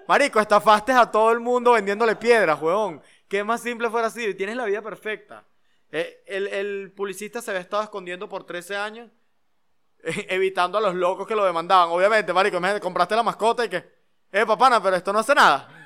Marico, 0.09 0.41
estafaste 0.41 0.93
a 0.93 1.11
todo 1.11 1.31
el 1.31 1.41
mundo 1.41 1.73
vendiéndole 1.73 2.17
piedras, 2.17 2.61
huevón. 2.61 3.03
Qué 3.29 3.45
más 3.45 3.63
simple 3.63 3.89
fuera 3.89 4.09
así. 4.09 4.35
Tienes 4.35 4.57
la 4.57 4.65
vida 4.65 4.83
perfecta. 4.83 5.45
Eh, 5.91 6.23
el, 6.27 6.49
el 6.49 6.93
publicista 6.93 7.41
se 7.41 7.51
había 7.51 7.61
estado 7.61 7.85
escondiendo 7.85 8.29
por 8.29 8.45
13 8.45 8.77
años 8.77 9.11
evitando 10.29 10.79
a 10.79 10.81
los 10.81 10.95
locos 10.95 11.27
que 11.27 11.35
lo 11.35 11.45
demandaban. 11.45 11.91
Obviamente, 11.91 12.33
marico, 12.33 12.61
compraste 12.81 13.17
la 13.17 13.23
mascota 13.23 13.65
y 13.65 13.69
que, 13.69 13.85
eh, 14.33 14.45
papana, 14.45 14.83
pero 14.83 14.97
esto 14.97 15.13
no 15.13 15.21
hace 15.21 15.35
nada. 15.35 15.84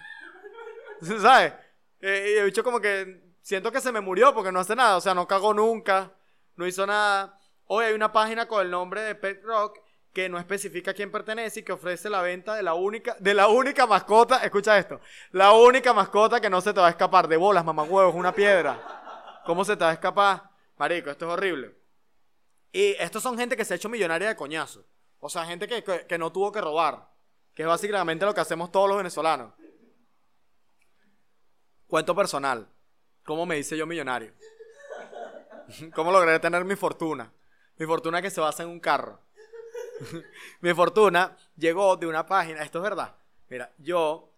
¿Sabes? 1.20 1.52
Eh, 2.00 2.34
y 2.34 2.38
he 2.38 2.44
dicho 2.44 2.62
como 2.62 2.80
que 2.80 3.34
siento 3.42 3.72
que 3.72 3.80
se 3.80 3.92
me 3.92 4.00
murió 4.00 4.34
porque 4.34 4.52
no 4.52 4.60
hace 4.60 4.76
nada. 4.76 4.96
O 4.96 5.00
sea, 5.00 5.14
no 5.14 5.26
cagó 5.26 5.54
nunca, 5.54 6.12
no 6.56 6.66
hizo 6.66 6.86
nada. 6.86 7.38
Hoy 7.66 7.86
hay 7.86 7.94
una 7.94 8.12
página 8.12 8.46
con 8.46 8.64
el 8.64 8.70
nombre 8.70 9.02
de 9.02 9.14
Pet 9.14 9.42
Rock 9.42 9.78
que 10.12 10.28
no 10.28 10.38
especifica 10.38 10.92
a 10.92 10.94
quién 10.94 11.12
pertenece 11.12 11.60
y 11.60 11.62
que 11.62 11.72
ofrece 11.72 12.08
la 12.10 12.22
venta 12.22 12.54
de 12.54 12.62
la 12.62 12.74
única, 12.74 13.16
de 13.20 13.34
la 13.34 13.48
única 13.48 13.86
mascota, 13.86 14.42
escucha 14.42 14.78
esto, 14.78 15.00
la 15.32 15.52
única 15.52 15.92
mascota 15.92 16.40
que 16.40 16.50
no 16.50 16.60
se 16.60 16.72
te 16.72 16.80
va 16.80 16.88
a 16.88 16.90
escapar, 16.90 17.28
de 17.28 17.36
bolas, 17.36 17.64
mamagüevos, 17.64 18.14
una 18.14 18.32
piedra. 18.32 19.42
¿Cómo 19.44 19.64
se 19.64 19.76
te 19.76 19.84
va 19.84 19.90
a 19.90 19.94
escapar? 19.94 20.50
Marico, 20.76 21.10
esto 21.10 21.26
es 21.26 21.32
horrible. 21.32 21.76
Y 22.72 22.96
estos 22.98 23.22
son 23.22 23.38
gente 23.38 23.56
que 23.56 23.64
se 23.64 23.74
ha 23.74 23.76
hecho 23.76 23.88
millonaria 23.88 24.28
de 24.28 24.36
coñazo. 24.36 24.84
O 25.20 25.28
sea, 25.28 25.44
gente 25.44 25.68
que, 25.68 25.84
que, 25.84 26.06
que 26.06 26.18
no 26.18 26.32
tuvo 26.32 26.52
que 26.52 26.60
robar. 26.60 27.08
Que 27.54 27.62
es 27.62 27.68
básicamente 27.68 28.24
lo 28.24 28.34
que 28.34 28.40
hacemos 28.40 28.70
todos 28.70 28.88
los 28.88 28.98
venezolanos. 28.98 29.52
Cuento 31.88 32.14
personal. 32.14 32.68
¿Cómo 33.24 33.46
me 33.46 33.58
hice 33.58 33.74
yo 33.74 33.86
millonario? 33.86 34.34
¿Cómo 35.94 36.12
logré 36.12 36.38
tener 36.38 36.62
mi 36.66 36.76
fortuna? 36.76 37.32
Mi 37.78 37.86
fortuna 37.86 38.20
que 38.20 38.30
se 38.30 38.42
basa 38.42 38.62
en 38.62 38.68
un 38.68 38.78
carro. 38.78 39.22
mi 40.60 40.74
fortuna 40.74 41.34
llegó 41.56 41.96
de 41.96 42.06
una 42.06 42.26
página, 42.26 42.62
esto 42.62 42.78
es 42.80 42.82
verdad. 42.82 43.16
Mira, 43.48 43.72
yo, 43.78 44.34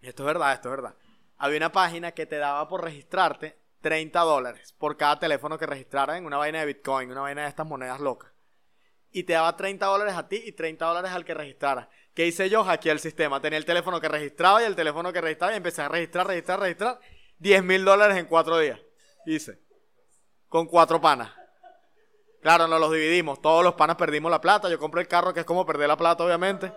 esto 0.00 0.22
es 0.22 0.26
verdad, 0.26 0.54
esto 0.54 0.70
es 0.70 0.76
verdad. 0.76 0.94
Había 1.36 1.58
una 1.58 1.72
página 1.72 2.12
que 2.12 2.24
te 2.24 2.38
daba 2.38 2.66
por 2.66 2.82
registrarte 2.82 3.58
30 3.82 4.18
dólares 4.20 4.72
por 4.72 4.96
cada 4.96 5.18
teléfono 5.18 5.58
que 5.58 5.66
registrara 5.66 6.16
en 6.16 6.24
una 6.24 6.38
vaina 6.38 6.60
de 6.60 6.66
Bitcoin, 6.66 7.10
una 7.10 7.20
vaina 7.20 7.42
de 7.42 7.48
estas 7.48 7.66
monedas 7.66 8.00
locas. 8.00 8.32
Y 9.10 9.24
te 9.24 9.34
daba 9.34 9.54
30 9.58 9.84
dólares 9.84 10.14
a 10.14 10.26
ti 10.26 10.42
y 10.42 10.52
30 10.52 10.86
dólares 10.86 11.10
al 11.10 11.26
que 11.26 11.34
registrara. 11.34 11.90
¿Qué 12.14 12.26
hice 12.26 12.50
yo? 12.50 12.64
Hackeé 12.64 12.92
el 12.92 13.00
sistema. 13.00 13.40
Tenía 13.40 13.58
el 13.58 13.64
teléfono 13.64 14.00
que 14.00 14.08
registraba 14.08 14.62
y 14.62 14.66
el 14.66 14.76
teléfono 14.76 15.12
que 15.12 15.20
registraba 15.20 15.52
y 15.52 15.56
empecé 15.56 15.82
a 15.82 15.88
registrar, 15.88 16.26
registrar, 16.26 16.60
registrar. 16.60 17.00
10 17.38 17.64
mil 17.64 17.84
dólares 17.84 18.18
en 18.18 18.26
cuatro 18.26 18.58
días. 18.58 18.78
Hice. 19.26 19.58
Con 20.48 20.66
cuatro 20.66 21.00
panas. 21.00 21.32
Claro, 22.42 22.66
nos 22.66 22.80
los 22.80 22.92
dividimos. 22.92 23.40
Todos 23.40 23.64
los 23.64 23.74
panas 23.74 23.96
perdimos 23.96 24.30
la 24.30 24.40
plata. 24.40 24.68
Yo 24.68 24.78
compré 24.78 25.00
el 25.00 25.08
carro, 25.08 25.32
que 25.32 25.40
es 25.40 25.46
como 25.46 25.64
perder 25.64 25.88
la 25.88 25.96
plata, 25.96 26.24
obviamente. 26.24 26.72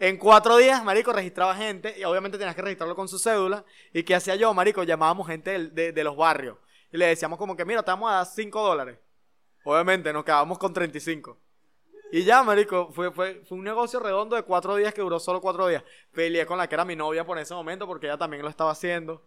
En 0.00 0.16
cuatro 0.16 0.56
días, 0.56 0.82
marico, 0.84 1.12
registraba 1.12 1.54
gente 1.56 1.94
y 1.98 2.04
obviamente 2.04 2.38
tenías 2.38 2.54
que 2.54 2.62
registrarlo 2.62 2.94
con 2.94 3.08
su 3.08 3.18
cédula. 3.18 3.64
¿Y 3.92 4.04
qué 4.04 4.14
hacía 4.14 4.36
yo, 4.36 4.54
marico? 4.54 4.84
Llamábamos 4.84 5.26
gente 5.26 5.70
de, 5.70 5.92
de, 5.92 6.04
los 6.04 6.16
barrios. 6.16 6.56
Y 6.92 6.96
le 6.96 7.06
decíamos 7.06 7.36
como 7.36 7.56
que, 7.56 7.64
mira, 7.64 7.82
te 7.82 7.90
vamos 7.90 8.10
a 8.10 8.14
dar 8.14 8.26
5 8.26 8.62
dólares. 8.62 8.98
Obviamente, 9.64 10.12
nos 10.12 10.24
quedábamos 10.24 10.56
con 10.56 10.72
35. 10.72 11.36
Y 12.10 12.24
ya, 12.24 12.42
marico, 12.42 12.90
fue, 12.92 13.10
fue, 13.10 13.42
fue 13.44 13.58
un 13.58 13.64
negocio 13.64 14.00
redondo 14.00 14.34
de 14.36 14.42
cuatro 14.42 14.76
días 14.76 14.94
que 14.94 15.02
duró 15.02 15.20
solo 15.20 15.40
cuatro 15.40 15.68
días. 15.68 15.82
Peleé 16.12 16.46
con 16.46 16.58
la 16.58 16.66
que 16.68 16.74
era 16.74 16.84
mi 16.84 16.96
novia 16.96 17.24
por 17.24 17.38
ese 17.38 17.54
momento 17.54 17.86
porque 17.86 18.06
ella 18.06 18.16
también 18.16 18.42
lo 18.42 18.48
estaba 18.48 18.70
haciendo. 18.70 19.24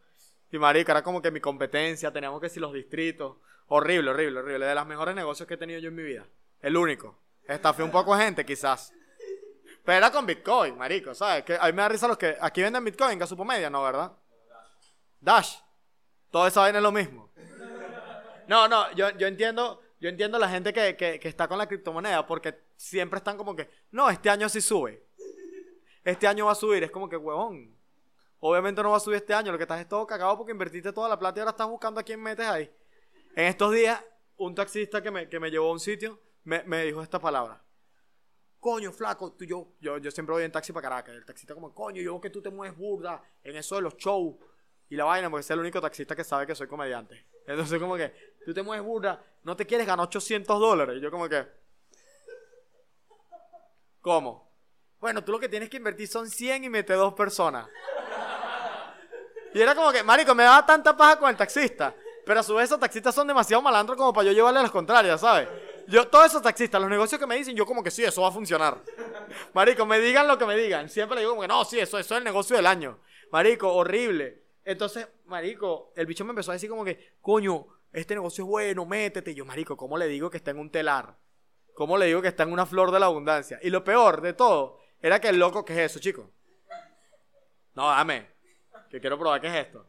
Y 0.51 0.57
marico, 0.57 0.91
era 0.91 1.03
como 1.03 1.21
que 1.21 1.31
mi 1.31 1.39
competencia, 1.39 2.11
teníamos 2.11 2.39
que 2.39 2.47
decir 2.47 2.61
los 2.61 2.73
distritos. 2.73 3.38
Horrible, 3.67 4.11
horrible, 4.11 4.39
horrible. 4.39 4.65
De 4.65 4.75
los 4.75 4.85
mejores 4.85 5.15
negocios 5.15 5.47
que 5.47 5.53
he 5.53 5.57
tenido 5.57 5.79
yo 5.79 5.89
en 5.89 5.95
mi 5.95 6.03
vida. 6.03 6.27
El 6.61 6.75
único. 6.75 7.17
Estafé 7.47 7.83
un 7.83 7.91
poco 7.91 8.15
gente, 8.15 8.45
quizás. 8.45 8.93
Pero 9.83 9.97
era 9.97 10.11
con 10.11 10.25
Bitcoin, 10.25 10.77
marico, 10.77 11.13
¿sabes? 11.13 11.43
Que 11.43 11.57
a 11.59 11.65
me 11.71 11.81
da 11.81 11.89
risa 11.89 12.07
los 12.07 12.17
que 12.17 12.38
aquí 12.39 12.61
venden 12.61 12.83
Bitcoin, 12.83 13.17
que 13.17 13.45
Media, 13.45 13.69
¿no, 13.69 13.81
verdad? 13.81 14.11
Dash. 15.19 15.57
Todo 16.29 16.47
esa 16.47 16.61
vaina 16.61 16.79
es 16.79 16.83
lo 16.83 16.91
mismo. 16.91 17.31
No, 18.47 18.67
no, 18.67 18.91
yo, 18.93 19.09
yo 19.11 19.27
entiendo, 19.27 19.81
yo 20.00 20.09
entiendo 20.09 20.38
la 20.38 20.50
gente 20.50 20.73
que, 20.73 20.95
que, 20.95 21.19
que, 21.19 21.27
está 21.27 21.47
con 21.47 21.57
la 21.57 21.67
criptomoneda 21.67 22.25
porque 22.27 22.57
siempre 22.81 23.17
están 23.17 23.38
como 23.38 23.55
que, 23.55 23.69
no, 23.91 24.09
este 24.09 24.29
año 24.29 24.50
sí 24.50 24.61
sube. 24.61 25.05
Este 26.03 26.27
año 26.27 26.47
va 26.47 26.53
a 26.53 26.55
subir. 26.55 26.83
Es 26.83 26.91
como 26.91 27.07
que, 27.07 27.17
huevón. 27.17 27.77
Obviamente 28.39 28.81
no 28.81 28.91
va 28.91 28.97
a 28.97 29.00
subir 29.00 29.17
este 29.17 29.33
año. 29.33 29.51
Lo 29.51 29.57
que 29.57 29.65
estás 29.65 29.79
es 29.79 29.88
todo 29.88 30.05
cagado 30.07 30.38
porque 30.38 30.51
invertiste 30.51 30.91
toda 30.91 31.07
la 31.07 31.17
plata 31.19 31.39
y 31.39 31.41
ahora 31.41 31.51
estás 31.51 31.67
buscando 31.67 32.00
a 32.00 32.03
quién 32.03 32.21
metes 32.21 32.47
ahí. 32.47 32.71
En 33.35 33.45
estos 33.45 33.71
días, 33.71 34.03
un 34.38 34.55
taxista 34.55 35.01
que 35.01 35.11
me, 35.11 35.29
que 35.29 35.39
me 35.39 35.51
llevó 35.51 35.69
a 35.69 35.73
un 35.73 35.79
sitio 35.79 36.19
me, 36.43 36.63
me 36.63 36.83
dijo 36.85 37.03
esta 37.03 37.19
palabra 37.19 37.63
coño, 38.61 38.91
flaco, 38.91 39.33
tú, 39.33 39.43
yo, 39.43 39.73
yo, 39.81 39.97
yo 39.97 40.11
siempre 40.11 40.33
voy 40.33 40.43
en 40.43 40.51
taxi 40.51 40.71
para 40.71 40.88
Caracas. 40.88 41.15
El 41.15 41.25
taxista 41.25 41.53
como, 41.53 41.73
coño, 41.73 42.01
yo 42.01 42.21
que 42.21 42.29
tú 42.29 42.41
te 42.41 42.51
mueves 42.51 42.77
burda 42.77 43.21
en 43.43 43.58
eso 43.58 43.75
de 43.75 43.82
los 43.82 43.97
shows 43.97 44.36
y 44.88 44.95
la 44.95 45.03
vaina, 45.03 45.29
porque 45.29 45.41
es 45.41 45.49
el 45.49 45.60
único 45.60 45.82
taxista 45.82 46.15
que 46.15 46.23
sabe 46.23 46.45
que 46.45 46.53
soy 46.53 46.67
comediante. 46.67 47.25
Entonces, 47.47 47.79
como 47.79 47.97
que, 47.97 48.13
tú 48.45 48.53
te 48.53 48.62
mueves 48.62 48.86
burda, 48.86 49.21
no 49.43 49.56
te 49.58 49.65
quieres 49.65 49.88
ganar 49.88 50.06
800 50.06 50.60
dólares. 50.60 50.97
Y 50.97 51.01
yo, 51.01 51.10
como 51.10 51.27
que, 51.27 51.43
¿cómo? 54.01 54.49
Bueno, 54.99 55.23
tú 55.23 55.31
lo 55.31 55.39
que 55.39 55.49
tienes 55.49 55.69
que 55.69 55.77
invertir 55.77 56.07
son 56.07 56.29
100 56.29 56.65
y 56.65 56.69
mete 56.69 56.93
dos 56.93 57.13
personas. 57.13 57.67
Y 59.53 59.59
era 59.59 59.75
como 59.75 59.91
que, 59.91 60.03
marico, 60.03 60.33
me 60.35 60.43
daba 60.43 60.65
tanta 60.65 60.95
paja 60.95 61.17
con 61.17 61.29
el 61.29 61.35
taxista. 61.35 61.93
Pero 62.25 62.39
a 62.39 62.43
su 62.43 62.55
vez 62.55 62.65
esos 62.65 62.79
taxistas 62.79 63.13
son 63.13 63.27
demasiado 63.27 63.61
malandros 63.61 63.97
como 63.97 64.13
para 64.13 64.27
yo 64.27 64.31
llevarle 64.31 64.59
a 64.59 64.63
las 64.63 64.71
contrarias, 64.71 65.19
¿sabes? 65.19 65.47
Yo, 65.87 66.07
todos 66.07 66.27
esos 66.27 66.41
taxistas, 66.41 66.79
los 66.79 66.89
negocios 66.89 67.19
que 67.19 67.25
me 67.25 67.35
dicen, 67.35 67.55
yo 67.55 67.65
como 67.65 67.83
que 67.83 67.91
sí, 67.91 68.03
eso 68.03 68.21
va 68.21 68.29
a 68.29 68.31
funcionar. 68.31 68.77
Marico, 69.53 69.85
me 69.85 69.99
digan 69.99 70.27
lo 70.27 70.37
que 70.37 70.45
me 70.45 70.55
digan. 70.55 70.87
Siempre 70.87 71.15
le 71.15 71.21
digo 71.21 71.31
como 71.31 71.41
que 71.41 71.47
no, 71.47 71.65
sí, 71.65 71.79
eso, 71.79 71.97
eso 71.97 72.13
es 72.13 72.17
el 72.19 72.23
negocio 72.23 72.55
del 72.55 72.67
año. 72.67 72.99
Marico, 73.31 73.73
horrible. 73.73 74.43
Entonces, 74.63 75.07
marico, 75.25 75.91
el 75.95 76.05
bicho 76.05 76.23
me 76.23 76.29
empezó 76.29 76.51
a 76.51 76.53
decir 76.53 76.69
como 76.69 76.85
que, 76.85 77.15
coño, 77.21 77.65
este 77.91 78.13
negocio 78.13 78.43
es 78.43 78.49
bueno, 78.49 78.85
métete. 78.85 79.31
Y 79.31 79.35
yo, 79.35 79.45
marico, 79.45 79.75
¿cómo 79.75 79.97
le 79.97 80.07
digo 80.07 80.29
que 80.29 80.37
está 80.37 80.51
en 80.51 80.59
un 80.59 80.69
telar? 80.69 81.17
¿Cómo 81.73 81.97
le 81.97 82.05
digo 82.07 82.21
que 82.21 82.27
está 82.27 82.43
en 82.43 82.53
una 82.53 82.65
flor 82.65 82.91
de 82.91 82.99
la 82.99 83.07
abundancia? 83.07 83.60
Y 83.62 83.69
lo 83.69 83.84
peor 83.84 84.21
de 84.21 84.34
todo 84.34 84.79
era 85.01 85.19
que 85.19 85.29
el 85.29 85.39
loco, 85.39 85.65
¿qué 85.65 85.73
es 85.73 85.91
eso, 85.91 85.99
chico? 85.99 86.29
No, 87.73 87.88
dame. 87.89 88.27
Que 88.89 88.99
quiero 88.99 89.17
probar 89.17 89.39
qué 89.41 89.47
es 89.47 89.65
esto. 89.67 89.88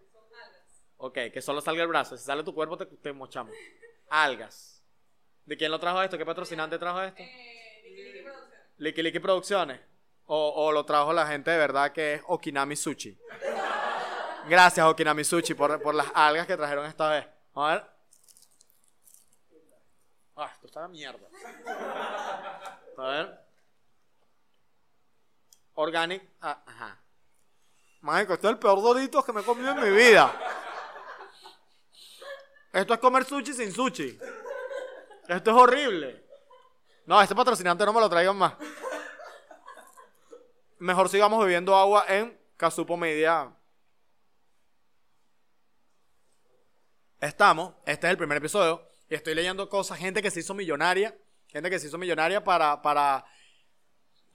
Ok, 0.98 1.18
que 1.32 1.42
solo 1.42 1.60
salga 1.60 1.82
el 1.82 1.88
brazo. 1.88 2.16
Si 2.16 2.24
sale 2.24 2.44
tu 2.44 2.54
cuerpo, 2.54 2.76
te, 2.76 2.86
te 2.86 3.12
mochamos. 3.12 3.54
Algas. 4.08 4.82
¿De 5.44 5.56
quién 5.56 5.70
lo 5.70 5.80
trajo 5.80 6.00
esto? 6.02 6.16
¿Qué 6.16 6.24
patrocinante 6.24 6.78
trajo 6.78 7.02
esto? 7.02 7.20
Eh, 7.20 8.24
Liki 8.78 9.02
Liki 9.02 9.18
Producciones. 9.18 9.80
O, 10.26 10.66
o, 10.66 10.72
lo 10.72 10.84
trajo 10.86 11.12
la 11.12 11.26
gente 11.26 11.50
de 11.50 11.58
verdad 11.58 11.92
que 11.92 12.14
es 12.14 12.22
Okinami 12.26 12.76
Sushi. 12.76 13.18
Gracias, 14.48 14.86
Okinami 14.86 15.24
Sushi, 15.24 15.54
por, 15.54 15.82
por 15.82 15.94
las 15.94 16.06
algas 16.14 16.46
que 16.46 16.56
trajeron 16.56 16.86
esta 16.86 17.10
vez. 17.10 17.26
A 17.54 17.66
ver. 17.72 17.84
Ah, 20.42 20.50
esto 20.54 20.66
está 20.66 20.82
de 20.82 20.88
mierda. 20.88 21.28
A 22.98 23.02
ver. 23.02 23.40
Organic. 25.74 26.30
Ah, 26.40 26.64
ajá. 26.66 27.00
Mágico, 28.00 28.34
este 28.34 28.48
es 28.48 28.52
el 28.52 28.58
peor 28.58 28.82
dorito 28.82 29.22
que 29.22 29.32
me 29.32 29.40
he 29.40 29.44
comido 29.44 29.70
en 29.70 29.80
mi 29.80 29.90
vida. 29.90 30.34
Esto 32.72 32.94
es 32.94 32.98
comer 32.98 33.24
sushi 33.24 33.52
sin 33.52 33.70
sushi. 33.72 34.18
Esto 35.28 35.50
es 35.50 35.56
horrible. 35.56 36.26
No, 37.06 37.22
este 37.22 37.36
patrocinante 37.36 37.86
no 37.86 37.92
me 37.92 38.00
lo 38.00 38.10
traigan 38.10 38.36
más. 38.36 38.54
Mejor 40.80 41.08
sigamos 41.08 41.40
bebiendo 41.44 41.76
agua 41.76 42.04
en 42.08 42.36
Casupo 42.56 42.96
Media. 42.96 43.54
Estamos, 47.20 47.74
este 47.86 48.08
es 48.08 48.10
el 48.10 48.18
primer 48.18 48.38
episodio, 48.38 48.91
estoy 49.16 49.34
leyendo 49.34 49.68
cosas, 49.68 49.98
gente 49.98 50.22
que 50.22 50.30
se 50.30 50.40
hizo 50.40 50.54
millonaria, 50.54 51.16
gente 51.48 51.70
que 51.70 51.78
se 51.78 51.88
hizo 51.88 51.98
millonaria 51.98 52.42
para, 52.42 52.80
para, 52.82 53.24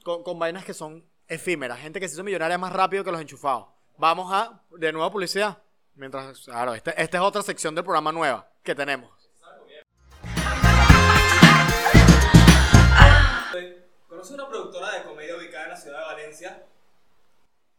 con, 0.04 0.38
vainas 0.38 0.66
que 0.66 0.74
son 0.74 1.06
efímeras, 1.28 1.80
gente 1.80 2.00
que 2.00 2.08
se 2.08 2.16
hizo 2.16 2.24
millonaria 2.24 2.58
más 2.58 2.72
rápido 2.72 3.04
que 3.04 3.12
los 3.12 3.22
enchufados. 3.22 3.68
Vamos 3.98 4.32
a, 4.32 4.62
de 4.72 4.92
nuevo, 4.92 5.12
publicidad. 5.12 5.58
Mientras, 5.96 6.42
claro, 6.42 6.76
este, 6.76 6.94
esta 7.02 7.18
es 7.18 7.24
otra 7.24 7.42
sección 7.42 7.74
del 7.74 7.84
programa 7.84 8.12
nueva 8.12 8.48
que 8.62 8.76
tenemos. 8.76 9.12
¿Conoce 14.08 14.34
una 14.34 14.48
productora 14.48 14.92
de 14.92 15.04
comedia 15.04 15.36
ubicada 15.36 15.66
en 15.66 15.70
la 15.72 15.78
ciudad 15.78 16.00
de 16.00 16.06
Valencia? 16.06 16.64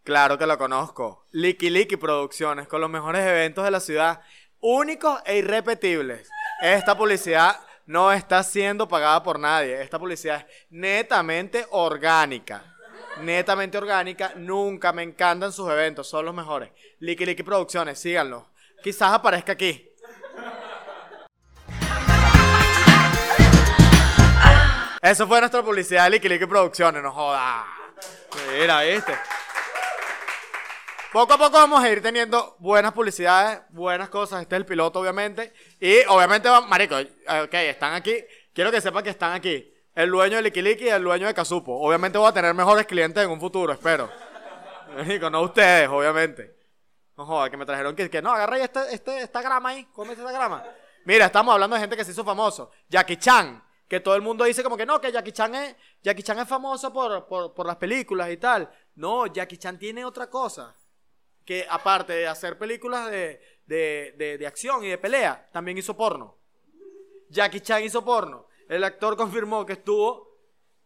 Claro 0.02 0.38
que 0.38 0.46
lo 0.46 0.56
conozco. 0.56 1.26
Liki 1.32 1.70
Liki 1.70 1.96
Producciones, 1.96 2.66
con 2.66 2.80
los 2.80 2.90
mejores 2.90 3.26
eventos 3.26 3.64
de 3.64 3.70
la 3.70 3.80
ciudad, 3.80 4.20
únicos 4.60 5.20
e 5.24 5.38
irrepetibles. 5.38 6.28
Esta 6.60 6.96
publicidad 6.96 7.60
no 7.86 8.12
está 8.12 8.42
siendo 8.42 8.88
pagada 8.88 9.22
por 9.22 9.38
nadie. 9.38 9.80
Esta 9.80 9.98
publicidad 9.98 10.38
es 10.38 10.66
netamente 10.70 11.66
orgánica. 11.70 12.76
Netamente 13.20 13.78
orgánica. 13.78 14.32
Nunca 14.36 14.92
me 14.92 15.04
encantan 15.04 15.52
sus 15.52 15.70
eventos. 15.70 16.08
Son 16.08 16.24
los 16.24 16.34
mejores. 16.34 16.70
Liki 16.98 17.24
Liki 17.24 17.44
Producciones, 17.44 18.00
síganlo. 18.00 18.50
Quizás 18.82 19.12
aparezca 19.12 19.52
aquí. 19.52 19.88
Eso 25.00 25.28
fue 25.28 25.38
nuestra 25.38 25.62
publicidad 25.62 26.10
de 26.10 26.18
Licky 26.18 26.46
Producciones, 26.46 27.02
no 27.02 27.12
joda. 27.12 27.64
Mira, 28.58 28.82
¿viste? 28.82 29.14
Poco 31.12 31.32
a 31.32 31.38
poco 31.38 31.52
vamos 31.52 31.82
a 31.82 31.88
ir 31.88 32.02
teniendo 32.02 32.56
buenas 32.58 32.92
publicidades, 32.92 33.62
buenas 33.70 34.10
cosas. 34.10 34.42
Este 34.42 34.56
es 34.56 34.58
el 34.58 34.66
piloto, 34.66 35.00
obviamente. 35.00 35.54
Y 35.80 36.00
obviamente, 36.06 36.50
marico, 36.68 36.96
ok, 36.96 37.54
están 37.54 37.94
aquí. 37.94 38.14
Quiero 38.52 38.70
que 38.70 38.82
sepan 38.82 39.02
que 39.02 39.10
están 39.10 39.32
aquí. 39.32 39.72
El 39.94 40.10
dueño 40.10 40.36
de 40.36 40.42
Licky 40.42 40.84
y 40.84 40.88
el 40.88 41.02
dueño 41.02 41.26
de 41.26 41.32
Casupo. 41.32 41.80
Obviamente 41.80 42.18
voy 42.18 42.28
a 42.28 42.32
tener 42.32 42.52
mejores 42.52 42.86
clientes 42.86 43.24
en 43.24 43.30
un 43.30 43.40
futuro, 43.40 43.72
espero. 43.72 44.10
Marico, 44.96 45.30
no 45.30 45.40
ustedes, 45.40 45.88
obviamente. 45.88 46.54
No 47.16 47.24
joda, 47.24 47.48
que 47.48 47.56
me 47.56 47.64
trajeron 47.64 47.96
que, 47.96 48.10
que 48.10 48.20
no, 48.20 48.30
agarra 48.30 48.56
ahí 48.56 48.62
este, 48.62 48.80
este, 48.92 49.22
esta 49.22 49.40
grama 49.40 49.70
ahí, 49.70 49.86
come 49.86 50.12
esta 50.12 50.30
grama. 50.30 50.62
Mira, 51.06 51.24
estamos 51.24 51.54
hablando 51.54 51.74
de 51.74 51.80
gente 51.80 51.96
que 51.96 52.04
se 52.04 52.10
hizo 52.10 52.22
famoso. 52.22 52.70
Jackie 52.86 53.16
Chan 53.16 53.64
Que 53.88 54.00
todo 54.00 54.14
el 54.14 54.20
mundo 54.20 54.44
dice 54.44 54.62
como 54.62 54.76
que 54.76 54.84
no, 54.84 55.00
que 55.00 55.10
Jackie 55.10 55.32
Chan 55.32 55.54
es, 55.54 55.74
Jackie 56.02 56.22
Chan 56.22 56.38
es 56.38 56.46
famoso 56.46 56.92
por, 56.92 57.26
por, 57.26 57.54
por 57.54 57.66
las 57.66 57.76
películas 57.76 58.30
y 58.30 58.36
tal. 58.36 58.70
No, 58.96 59.26
Jackie 59.26 59.56
Chan 59.56 59.78
tiene 59.78 60.04
otra 60.04 60.28
cosa. 60.28 60.76
Que 61.48 61.66
aparte 61.66 62.12
de 62.12 62.28
hacer 62.28 62.58
películas 62.58 63.10
de, 63.10 63.40
de, 63.64 64.36
de, 64.38 64.46
acción 64.46 64.84
y 64.84 64.88
de 64.88 64.98
pelea, 64.98 65.48
también 65.50 65.78
hizo 65.78 65.96
porno. 65.96 66.36
Jackie 67.30 67.62
Chan 67.62 67.82
hizo 67.84 68.04
porno. 68.04 68.48
El 68.68 68.84
actor 68.84 69.16
confirmó 69.16 69.64
que 69.64 69.72
estuvo 69.72 70.36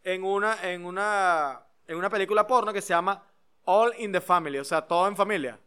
en 0.05 0.23
una, 0.23 0.63
en 0.63 0.87
una, 0.87 1.67
en 1.85 1.97
una 1.97 2.09
película 2.09 2.47
porno 2.47 2.73
que 2.73 2.81
se 2.81 2.91
llama 2.91 3.27
All 3.65 3.93
in 3.99 4.13
the 4.13 4.21
Family, 4.21 4.61
o 4.61 4.65
sea, 4.65 4.83
todo 4.83 5.09
en 5.09 5.17
familia. 5.17 5.59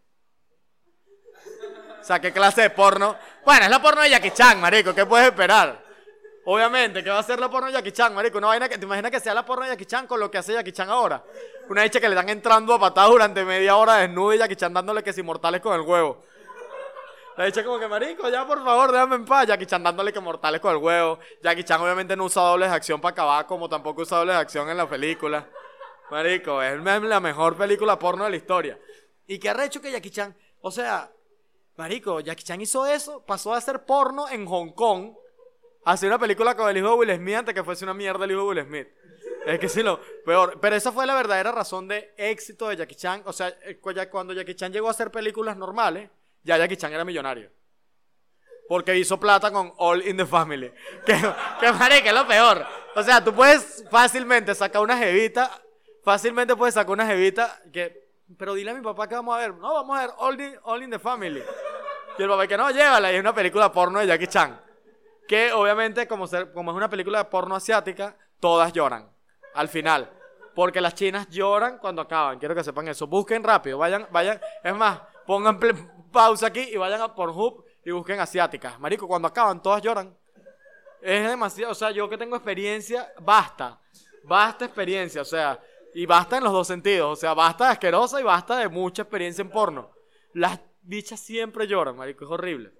O 1.99 2.03
sea, 2.05 2.21
¿qué 2.21 2.31
clase 2.31 2.61
de 2.61 2.69
porno? 2.69 3.17
Bueno, 3.43 3.65
es 3.65 3.69
la 3.71 3.81
porno 3.81 4.01
de 4.01 4.11
Jackie 4.11 4.31
Chan, 4.31 4.61
marico, 4.61 4.95
¿qué 4.95 5.05
puedes 5.05 5.27
esperar? 5.27 5.83
Obviamente, 6.47 7.03
¿qué 7.03 7.09
va 7.09 7.19
a 7.19 7.23
ser 7.23 7.39
la 7.39 7.49
porno 7.49 7.67
de 7.67 7.73
Jackie 7.73 7.91
Chan, 7.91 8.13
marico? 8.13 8.37
Una 8.37 8.47
vaina 8.47 8.69
que, 8.69 8.77
¿te 8.77 8.85
imaginas 8.85 9.09
que 9.09 9.19
sea 9.19 9.33
la 9.33 9.43
porno 9.43 9.65
de 9.65 9.71
Jackie 9.71 9.85
Chan 9.85 10.05
con 10.05 10.19
lo 10.19 10.29
que 10.29 10.37
hace 10.37 10.53
Jackie 10.53 10.71
Chan 10.71 10.89
ahora? 10.89 11.23
Una 11.69 11.83
hecha 11.83 11.99
que 11.99 12.07
le 12.07 12.13
están 12.13 12.29
entrando 12.29 12.73
a 12.75 12.79
patadas 12.79 13.09
durante 13.09 13.43
media 13.43 13.75
hora 13.75 13.95
desnudo 13.95 14.33
y 14.33 14.37
Jackie 14.37 14.55
Chan 14.55 14.71
dándole 14.71 15.03
que 15.03 15.11
si 15.11 15.23
mortales 15.23 15.59
con 15.59 15.73
el 15.73 15.81
huevo. 15.81 16.23
La 17.35 17.47
hecha 17.47 17.63
como 17.63 17.79
que, 17.79 17.87
marico, 17.87 18.29
ya 18.29 18.45
por 18.45 18.63
favor, 18.63 18.91
déjame 18.91 19.15
en 19.15 19.25
paz. 19.25 19.47
Jackie 19.47 19.65
Chan 19.65 19.81
dándole 19.81 20.13
que 20.13 20.19
mortales 20.19 20.61
con 20.61 20.71
el 20.71 20.77
huevo. 20.77 21.17
Jackie 21.41 21.63
Chan 21.63 21.81
obviamente 21.81 22.15
no 22.15 22.25
usa 22.25 22.43
dobles 22.43 22.69
de 22.69 22.75
acción 22.75 23.01
para 23.01 23.13
acabar, 23.13 23.47
como 23.47 23.67
tampoco 23.67 24.03
usa 24.03 24.19
dobles 24.19 24.35
de 24.35 24.41
acción 24.41 24.69
en 24.69 24.77
la 24.77 24.87
película. 24.87 25.49
Marico, 26.11 26.61
es 26.61 26.79
la 26.79 27.19
mejor 27.19 27.57
película 27.57 27.97
porno 27.97 28.25
de 28.25 28.29
la 28.29 28.35
historia. 28.35 28.79
¿Y 29.25 29.39
qué 29.39 29.49
ha 29.49 29.65
hecho 29.65 29.81
que 29.81 29.91
Jackie 29.91 30.11
Chan? 30.11 30.35
O 30.61 30.69
sea, 30.69 31.11
Marico, 31.75 32.19
Jackie 32.19 32.43
Chan 32.43 32.61
hizo 32.61 32.85
eso, 32.85 33.25
pasó 33.25 33.53
a 33.53 33.57
hacer 33.57 33.83
porno 33.83 34.29
en 34.29 34.45
Hong 34.45 34.69
Kong, 34.69 35.15
hacer 35.85 36.09
una 36.09 36.19
película 36.19 36.55
con 36.55 36.69
el 36.69 36.77
hijo 36.77 36.89
de 36.89 36.95
Will 36.95 37.15
Smith 37.15 37.35
antes 37.35 37.55
que 37.55 37.63
fuese 37.63 37.85
una 37.85 37.93
mierda 37.93 38.25
el 38.25 38.31
hijo 38.31 38.41
de 38.41 38.47
Will 38.47 38.65
Smith. 38.65 38.87
Es 39.45 39.59
que 39.59 39.69
sí, 39.69 39.83
lo 39.83 39.99
peor. 40.25 40.59
Pero 40.59 40.75
esa 40.75 40.91
fue 40.91 41.05
la 41.05 41.15
verdadera 41.15 41.51
razón 41.51 41.87
de 41.87 42.13
éxito 42.17 42.67
de 42.67 42.77
Jackie 42.77 42.95
Chan. 42.95 43.21
O 43.25 43.33
sea, 43.33 43.49
eh, 43.63 43.79
cuando 44.09 44.33
Jackie 44.33 44.55
Chan 44.55 44.73
llegó 44.73 44.87
a 44.87 44.91
hacer 44.91 45.11
películas 45.11 45.55
normales, 45.55 46.09
ya 46.43 46.57
Jackie 46.57 46.77
Chan 46.77 46.91
era 46.91 47.05
millonario. 47.05 47.51
Porque 48.67 48.97
hizo 48.97 49.19
plata 49.19 49.51
con 49.51 49.71
All 49.77 50.05
in 50.07 50.17
the 50.17 50.25
Family. 50.25 50.71
Que, 51.05 51.13
que 51.59 51.71
marico, 51.71 52.07
es 52.07 52.13
lo 52.13 52.27
peor. 52.27 52.65
O 52.95 53.03
sea, 53.03 53.23
tú 53.23 53.33
puedes 53.33 53.85
fácilmente 53.91 54.55
sacar 54.55 54.81
una 54.81 54.97
jevita, 54.97 55.51
fácilmente 56.03 56.55
puedes 56.55 56.73
sacar 56.73 56.91
una 56.91 57.05
jevita 57.05 57.61
que 57.71 58.05
pero 58.37 58.55
dile 58.55 58.71
a 58.71 58.73
mi 58.73 58.81
papá 58.81 59.07
que 59.07 59.15
vamos 59.15 59.35
a 59.35 59.39
ver. 59.39 59.53
No, 59.53 59.73
vamos 59.73 59.97
a 59.97 60.01
ver 60.01 60.11
All 60.17 60.41
in, 60.41 60.55
All 60.63 60.83
in 60.83 60.89
the 60.89 60.99
Family. 60.99 61.43
Y 62.17 62.23
el 62.23 62.29
papá 62.29 62.47
que 62.47 62.57
no, 62.57 62.71
llévala. 62.71 63.11
Y 63.11 63.15
es 63.15 63.21
una 63.21 63.35
película 63.35 63.71
porno 63.71 63.99
de 63.99 64.07
Jackie 64.07 64.27
Chan. 64.27 64.59
Que 65.27 65.51
obviamente, 65.53 66.07
como, 66.07 66.27
ser, 66.27 66.51
como 66.53 66.71
es 66.71 66.77
una 66.77 66.89
película 66.89 67.19
de 67.19 67.25
porno 67.25 67.55
asiática, 67.55 68.15
todas 68.39 68.71
lloran. 68.73 69.09
Al 69.53 69.69
final. 69.69 70.11
Porque 70.53 70.79
las 70.79 70.95
chinas 70.95 71.29
lloran 71.29 71.77
cuando 71.79 72.01
acaban. 72.01 72.39
Quiero 72.39 72.55
que 72.55 72.63
sepan 72.63 72.87
eso. 72.87 73.07
Busquen 73.07 73.43
rápido. 73.43 73.77
Vayan, 73.77 74.07
vayan. 74.11 74.39
Es 74.63 74.73
más, 74.75 75.01
pongan 75.25 75.59
pausa 76.11 76.47
aquí 76.47 76.61
y 76.61 76.77
vayan 76.77 77.01
a 77.01 77.13
Pornhub 77.13 77.65
y 77.83 77.91
busquen 77.91 78.19
asiáticas. 78.19 78.79
Marico, 78.79 79.07
cuando 79.07 79.27
acaban, 79.27 79.61
todas 79.61 79.81
lloran. 79.81 80.15
Es 81.01 81.27
demasiado. 81.27 81.71
O 81.71 81.75
sea, 81.75 81.91
yo 81.91 82.09
que 82.09 82.17
tengo 82.17 82.35
experiencia, 82.35 83.11
basta. 83.19 83.79
Basta 84.23 84.65
experiencia. 84.65 85.21
O 85.21 85.25
sea, 85.25 85.59
y 85.93 86.05
basta 86.05 86.37
en 86.37 86.43
los 86.43 86.53
dos 86.53 86.67
sentidos. 86.67 87.11
O 87.11 87.15
sea, 87.15 87.33
basta 87.33 87.65
de 87.65 87.71
asquerosa 87.71 88.19
y 88.19 88.23
basta 88.23 88.57
de 88.57 88.69
mucha 88.69 89.01
experiencia 89.03 89.41
en 89.41 89.49
porno. 89.49 89.91
Las 90.33 90.59
bichas 90.81 91.19
siempre 91.19 91.67
lloran, 91.67 91.97
marico. 91.97 92.25
Es 92.25 92.31
horrible. 92.31 92.71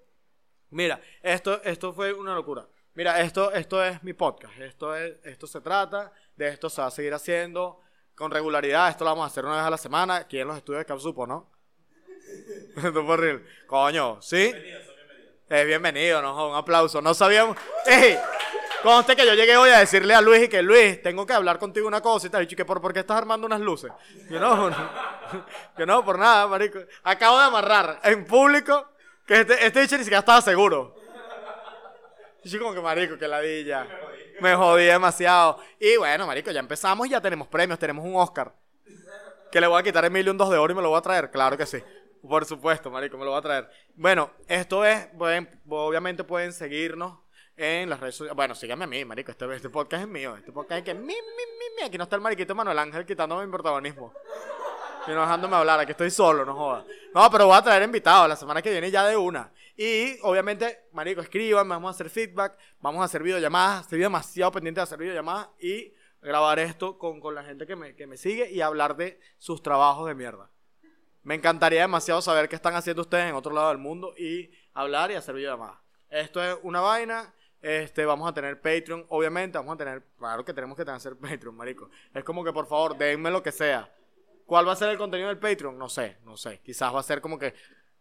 Mira, 0.69 0.99
esto, 1.21 1.61
esto 1.63 1.93
fue 1.93 2.13
una 2.13 2.33
locura. 2.33 2.67
Mira, 2.93 3.19
esto, 3.21 3.51
esto 3.51 3.83
es 3.83 4.01
mi 4.03 4.13
podcast. 4.13 4.57
Esto, 4.57 4.95
es, 4.95 5.15
esto 5.23 5.47
se 5.47 5.61
trata. 5.61 6.11
De 6.35 6.47
esto 6.47 6.69
se 6.69 6.81
va 6.81 6.87
a 6.87 6.91
seguir 6.91 7.13
haciendo 7.13 7.81
con 8.15 8.31
regularidad. 8.31 8.89
Esto 8.89 9.03
lo 9.03 9.11
vamos 9.11 9.23
a 9.23 9.27
hacer 9.27 9.45
una 9.45 9.57
vez 9.57 9.65
a 9.65 9.69
la 9.69 9.77
semana. 9.77 10.15
Aquí 10.15 10.39
en 10.39 10.47
los 10.47 10.57
estudios 10.57 10.79
de 10.79 10.85
Capsupo, 10.85 11.27
¿no? 11.27 11.51
esto 12.77 13.05
fue 13.05 13.13
horrible. 13.13 13.45
Coño, 13.67 14.21
¿sí? 14.21 14.51
Bienvenido, 14.53 14.79
Es 15.49 15.67
bienvenido, 15.67 16.21
¿no? 16.21 16.49
Un 16.49 16.55
aplauso. 16.55 17.01
No 17.01 17.13
sabíamos. 17.13 17.57
¡Ey! 17.85 18.17
Conste 18.81 19.15
que 19.15 19.25
yo 19.25 19.33
llegué 19.33 19.57
hoy 19.57 19.71
a 19.71 19.79
decirle 19.79 20.13
a 20.13 20.21
Luis 20.21 20.43
y 20.43 20.47
que 20.47 20.61
Luis, 20.61 21.01
tengo 21.01 21.25
que 21.25 21.33
hablar 21.33 21.57
contigo 21.57 21.87
una 21.87 22.01
cosa 22.01 22.27
y 22.27 22.29
tal. 22.29 22.43
Y 22.43 22.47
que 22.47 22.65
por, 22.65 22.93
qué 22.93 22.99
estás 22.99 23.17
armando 23.17 23.47
unas 23.47 23.59
luces. 23.59 23.91
Que 24.29 24.39
no, 24.39 24.69
que 25.75 25.85
no, 25.85 26.05
por 26.05 26.19
nada, 26.19 26.47
marico. 26.47 26.79
Acabo 27.03 27.39
de 27.39 27.45
amarrar 27.45 27.99
en 28.03 28.25
público 28.25 28.94
que 29.25 29.41
este, 29.41 29.65
este 29.65 29.81
dicho 29.81 29.97
ni 29.97 30.03
siquiera 30.03 30.19
estaba 30.19 30.41
seguro. 30.41 30.95
Y 32.43 32.49
yo 32.49 32.59
como 32.59 32.73
que 32.73 32.81
marico, 32.81 33.17
que 33.17 33.27
ladilla. 33.27 33.87
Me 34.39 34.53
jodí 34.53 34.85
demasiado. 34.85 35.59
Y 35.79 35.97
bueno, 35.97 36.27
marico, 36.27 36.51
ya 36.51 36.59
empezamos 36.59 37.07
y 37.07 37.09
ya 37.09 37.19
tenemos 37.21 37.47
premios, 37.47 37.79
tenemos 37.79 38.05
un 38.05 38.15
Oscar. 38.15 38.53
Que 39.51 39.59
le 39.59 39.67
voy 39.67 39.79
a 39.79 39.83
quitar 39.83 40.05
Emilio 40.05 40.31
un 40.31 40.37
2 40.37 40.51
de 40.51 40.57
oro 40.57 40.73
y 40.73 40.75
me 40.75 40.81
lo 40.81 40.89
voy 40.89 40.99
a 40.99 41.01
traer, 41.01 41.31
claro 41.31 41.57
que 41.57 41.65
sí. 41.65 41.81
Por 42.21 42.45
supuesto, 42.45 42.91
marico, 42.91 43.17
me 43.17 43.25
lo 43.25 43.31
voy 43.31 43.39
a 43.39 43.41
traer. 43.41 43.69
Bueno, 43.95 44.31
esto 44.47 44.85
es, 44.85 45.07
obviamente 45.67 46.23
pueden 46.23 46.53
seguirnos 46.53 47.19
en 47.57 47.89
las 47.89 47.99
redes 47.99 48.15
sociales. 48.15 48.35
Bueno, 48.35 48.53
síganme 48.53 48.83
a 48.83 48.87
mí, 48.87 49.03
marico. 49.05 49.31
Este, 49.31 49.51
este, 49.55 49.69
podcast 49.69 50.03
es 50.03 50.09
mío. 50.09 50.35
Este 50.35 50.51
podcast 50.51 50.79
es 50.79 50.83
que 50.83 50.93
mi, 50.93 51.01
mi, 51.01 51.13
mi, 51.13 51.75
mi. 51.77 51.83
Aquí 51.83 51.97
no 51.97 52.03
está 52.03 52.15
el 52.15 52.21
mariquito 52.21 52.53
Manuel 52.53 52.77
Ángel 52.77 53.05
quitándome 53.05 53.45
mi 53.45 53.51
protagonismo. 53.51 54.13
Y 55.07 55.11
no 55.11 55.21
dejándome 55.21 55.55
hablar. 55.55 55.79
Aquí 55.79 55.91
estoy 55.91 56.11
solo, 56.11 56.45
no 56.45 56.55
jodas. 56.55 56.85
No, 57.13 57.29
pero 57.29 57.47
voy 57.47 57.57
a 57.57 57.61
traer 57.61 57.83
invitados 57.83 58.27
la 58.27 58.35
semana 58.35 58.61
que 58.61 58.71
viene 58.71 58.89
ya 58.89 59.05
de 59.05 59.15
una. 59.15 59.51
Y 59.77 60.17
obviamente, 60.21 60.87
marico, 60.93 61.21
escriban, 61.21 61.67
vamos 61.67 61.89
a 61.89 61.91
hacer 61.91 62.09
feedback, 62.09 62.57
vamos 62.79 63.01
a 63.01 63.05
hacer 63.05 63.21
videollamadas. 63.21 63.81
Estoy 63.81 63.99
demasiado 63.99 64.51
pendiente 64.51 64.79
de 64.79 64.83
hacer 64.83 64.99
videollamadas 64.99 65.49
y 65.59 65.93
grabar 66.21 66.59
esto 66.59 66.97
con, 66.97 67.19
con 67.19 67.35
la 67.35 67.43
gente 67.43 67.67
que 67.67 67.75
me, 67.75 67.95
que 67.95 68.07
me 68.07 68.17
sigue 68.17 68.49
y 68.49 68.61
hablar 68.61 68.95
de 68.95 69.19
sus 69.37 69.61
trabajos 69.61 70.07
de 70.07 70.15
mierda. 70.15 70.49
Me 71.23 71.35
encantaría 71.35 71.81
demasiado 71.81 72.21
saber 72.21 72.47
qué 72.49 72.55
están 72.55 72.75
haciendo 72.75 73.01
ustedes 73.01 73.29
en 73.29 73.35
otro 73.35 73.53
lado 73.53 73.69
del 73.69 73.77
mundo 73.77 74.13
y 74.17 74.51
hablar 74.73 75.11
y 75.11 75.15
hacer 75.15 75.35
videollamadas. 75.35 75.79
Esto 76.09 76.43
es 76.43 76.57
una 76.63 76.81
vaina 76.81 77.33
este, 77.65 78.05
vamos 78.05 78.29
a 78.29 78.31
tener 78.31 78.61
Patreon, 78.61 79.07
obviamente, 79.09 79.57
vamos 79.57 79.73
a 79.73 79.77
tener, 79.77 80.03
claro 80.19 80.45
que 80.45 80.53
tenemos 80.53 80.77
que 80.77 80.85
tener 80.85 81.17
Patreon, 81.17 81.55
marico. 81.55 81.89
Es 82.13 82.23
como 82.23 82.43
que 82.43 82.53
por 82.53 82.67
favor, 82.67 82.95
denme 82.95 83.31
lo 83.31 83.41
que 83.41 83.51
sea. 83.51 83.91
¿Cuál 84.45 84.67
va 84.67 84.73
a 84.73 84.75
ser 84.75 84.89
el 84.89 84.97
contenido 84.97 85.29
del 85.29 85.39
Patreon? 85.39 85.77
No 85.77 85.89
sé, 85.89 86.17
no 86.23 86.37
sé. 86.37 86.59
Quizás 86.63 86.93
va 86.93 86.99
a 86.99 87.03
ser 87.03 87.19
como 87.19 87.39
que, 87.39 87.53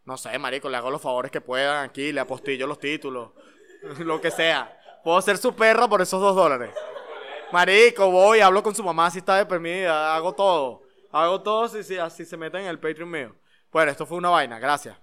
no 0.05 0.17
sé, 0.17 0.39
marico, 0.39 0.69
le 0.69 0.77
hago 0.77 0.91
los 0.91 1.01
favores 1.01 1.31
que 1.31 1.41
puedan 1.41 1.85
aquí, 1.85 2.13
le 2.13 2.21
apostillo 2.21 2.67
los 2.67 2.79
títulos, 2.79 3.31
lo 3.99 4.21
que 4.21 4.31
sea. 4.31 4.79
Puedo 5.03 5.21
ser 5.23 5.39
su 5.39 5.55
perra 5.55 5.89
por 5.89 6.03
esos 6.03 6.21
dos 6.21 6.37
dólares. 6.37 6.75
Marico, 7.53 8.11
voy, 8.11 8.41
hablo 8.41 8.63
con 8.63 8.75
su 8.75 8.83
mamá 8.83 9.11
si 9.11 9.19
está 9.19 9.37
deprimida, 9.37 10.15
hago 10.15 10.35
todo. 10.35 10.83
Hago 11.13 11.41
todo 11.43 11.69
si, 11.69 11.83
si, 11.85 11.97
así 11.97 12.25
se 12.25 12.37
meten 12.37 12.63
en 12.63 12.69
el 12.69 12.79
Patreon 12.79 13.11
mío. 13.11 13.35
Bueno, 13.71 13.91
esto 13.91 14.05
fue 14.05 14.19
una 14.19 14.31
vaina, 14.31 14.59
gracias. 14.59 14.97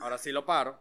Ahora 0.00 0.18
sí 0.18 0.32
lo 0.32 0.44
paro. 0.44 0.80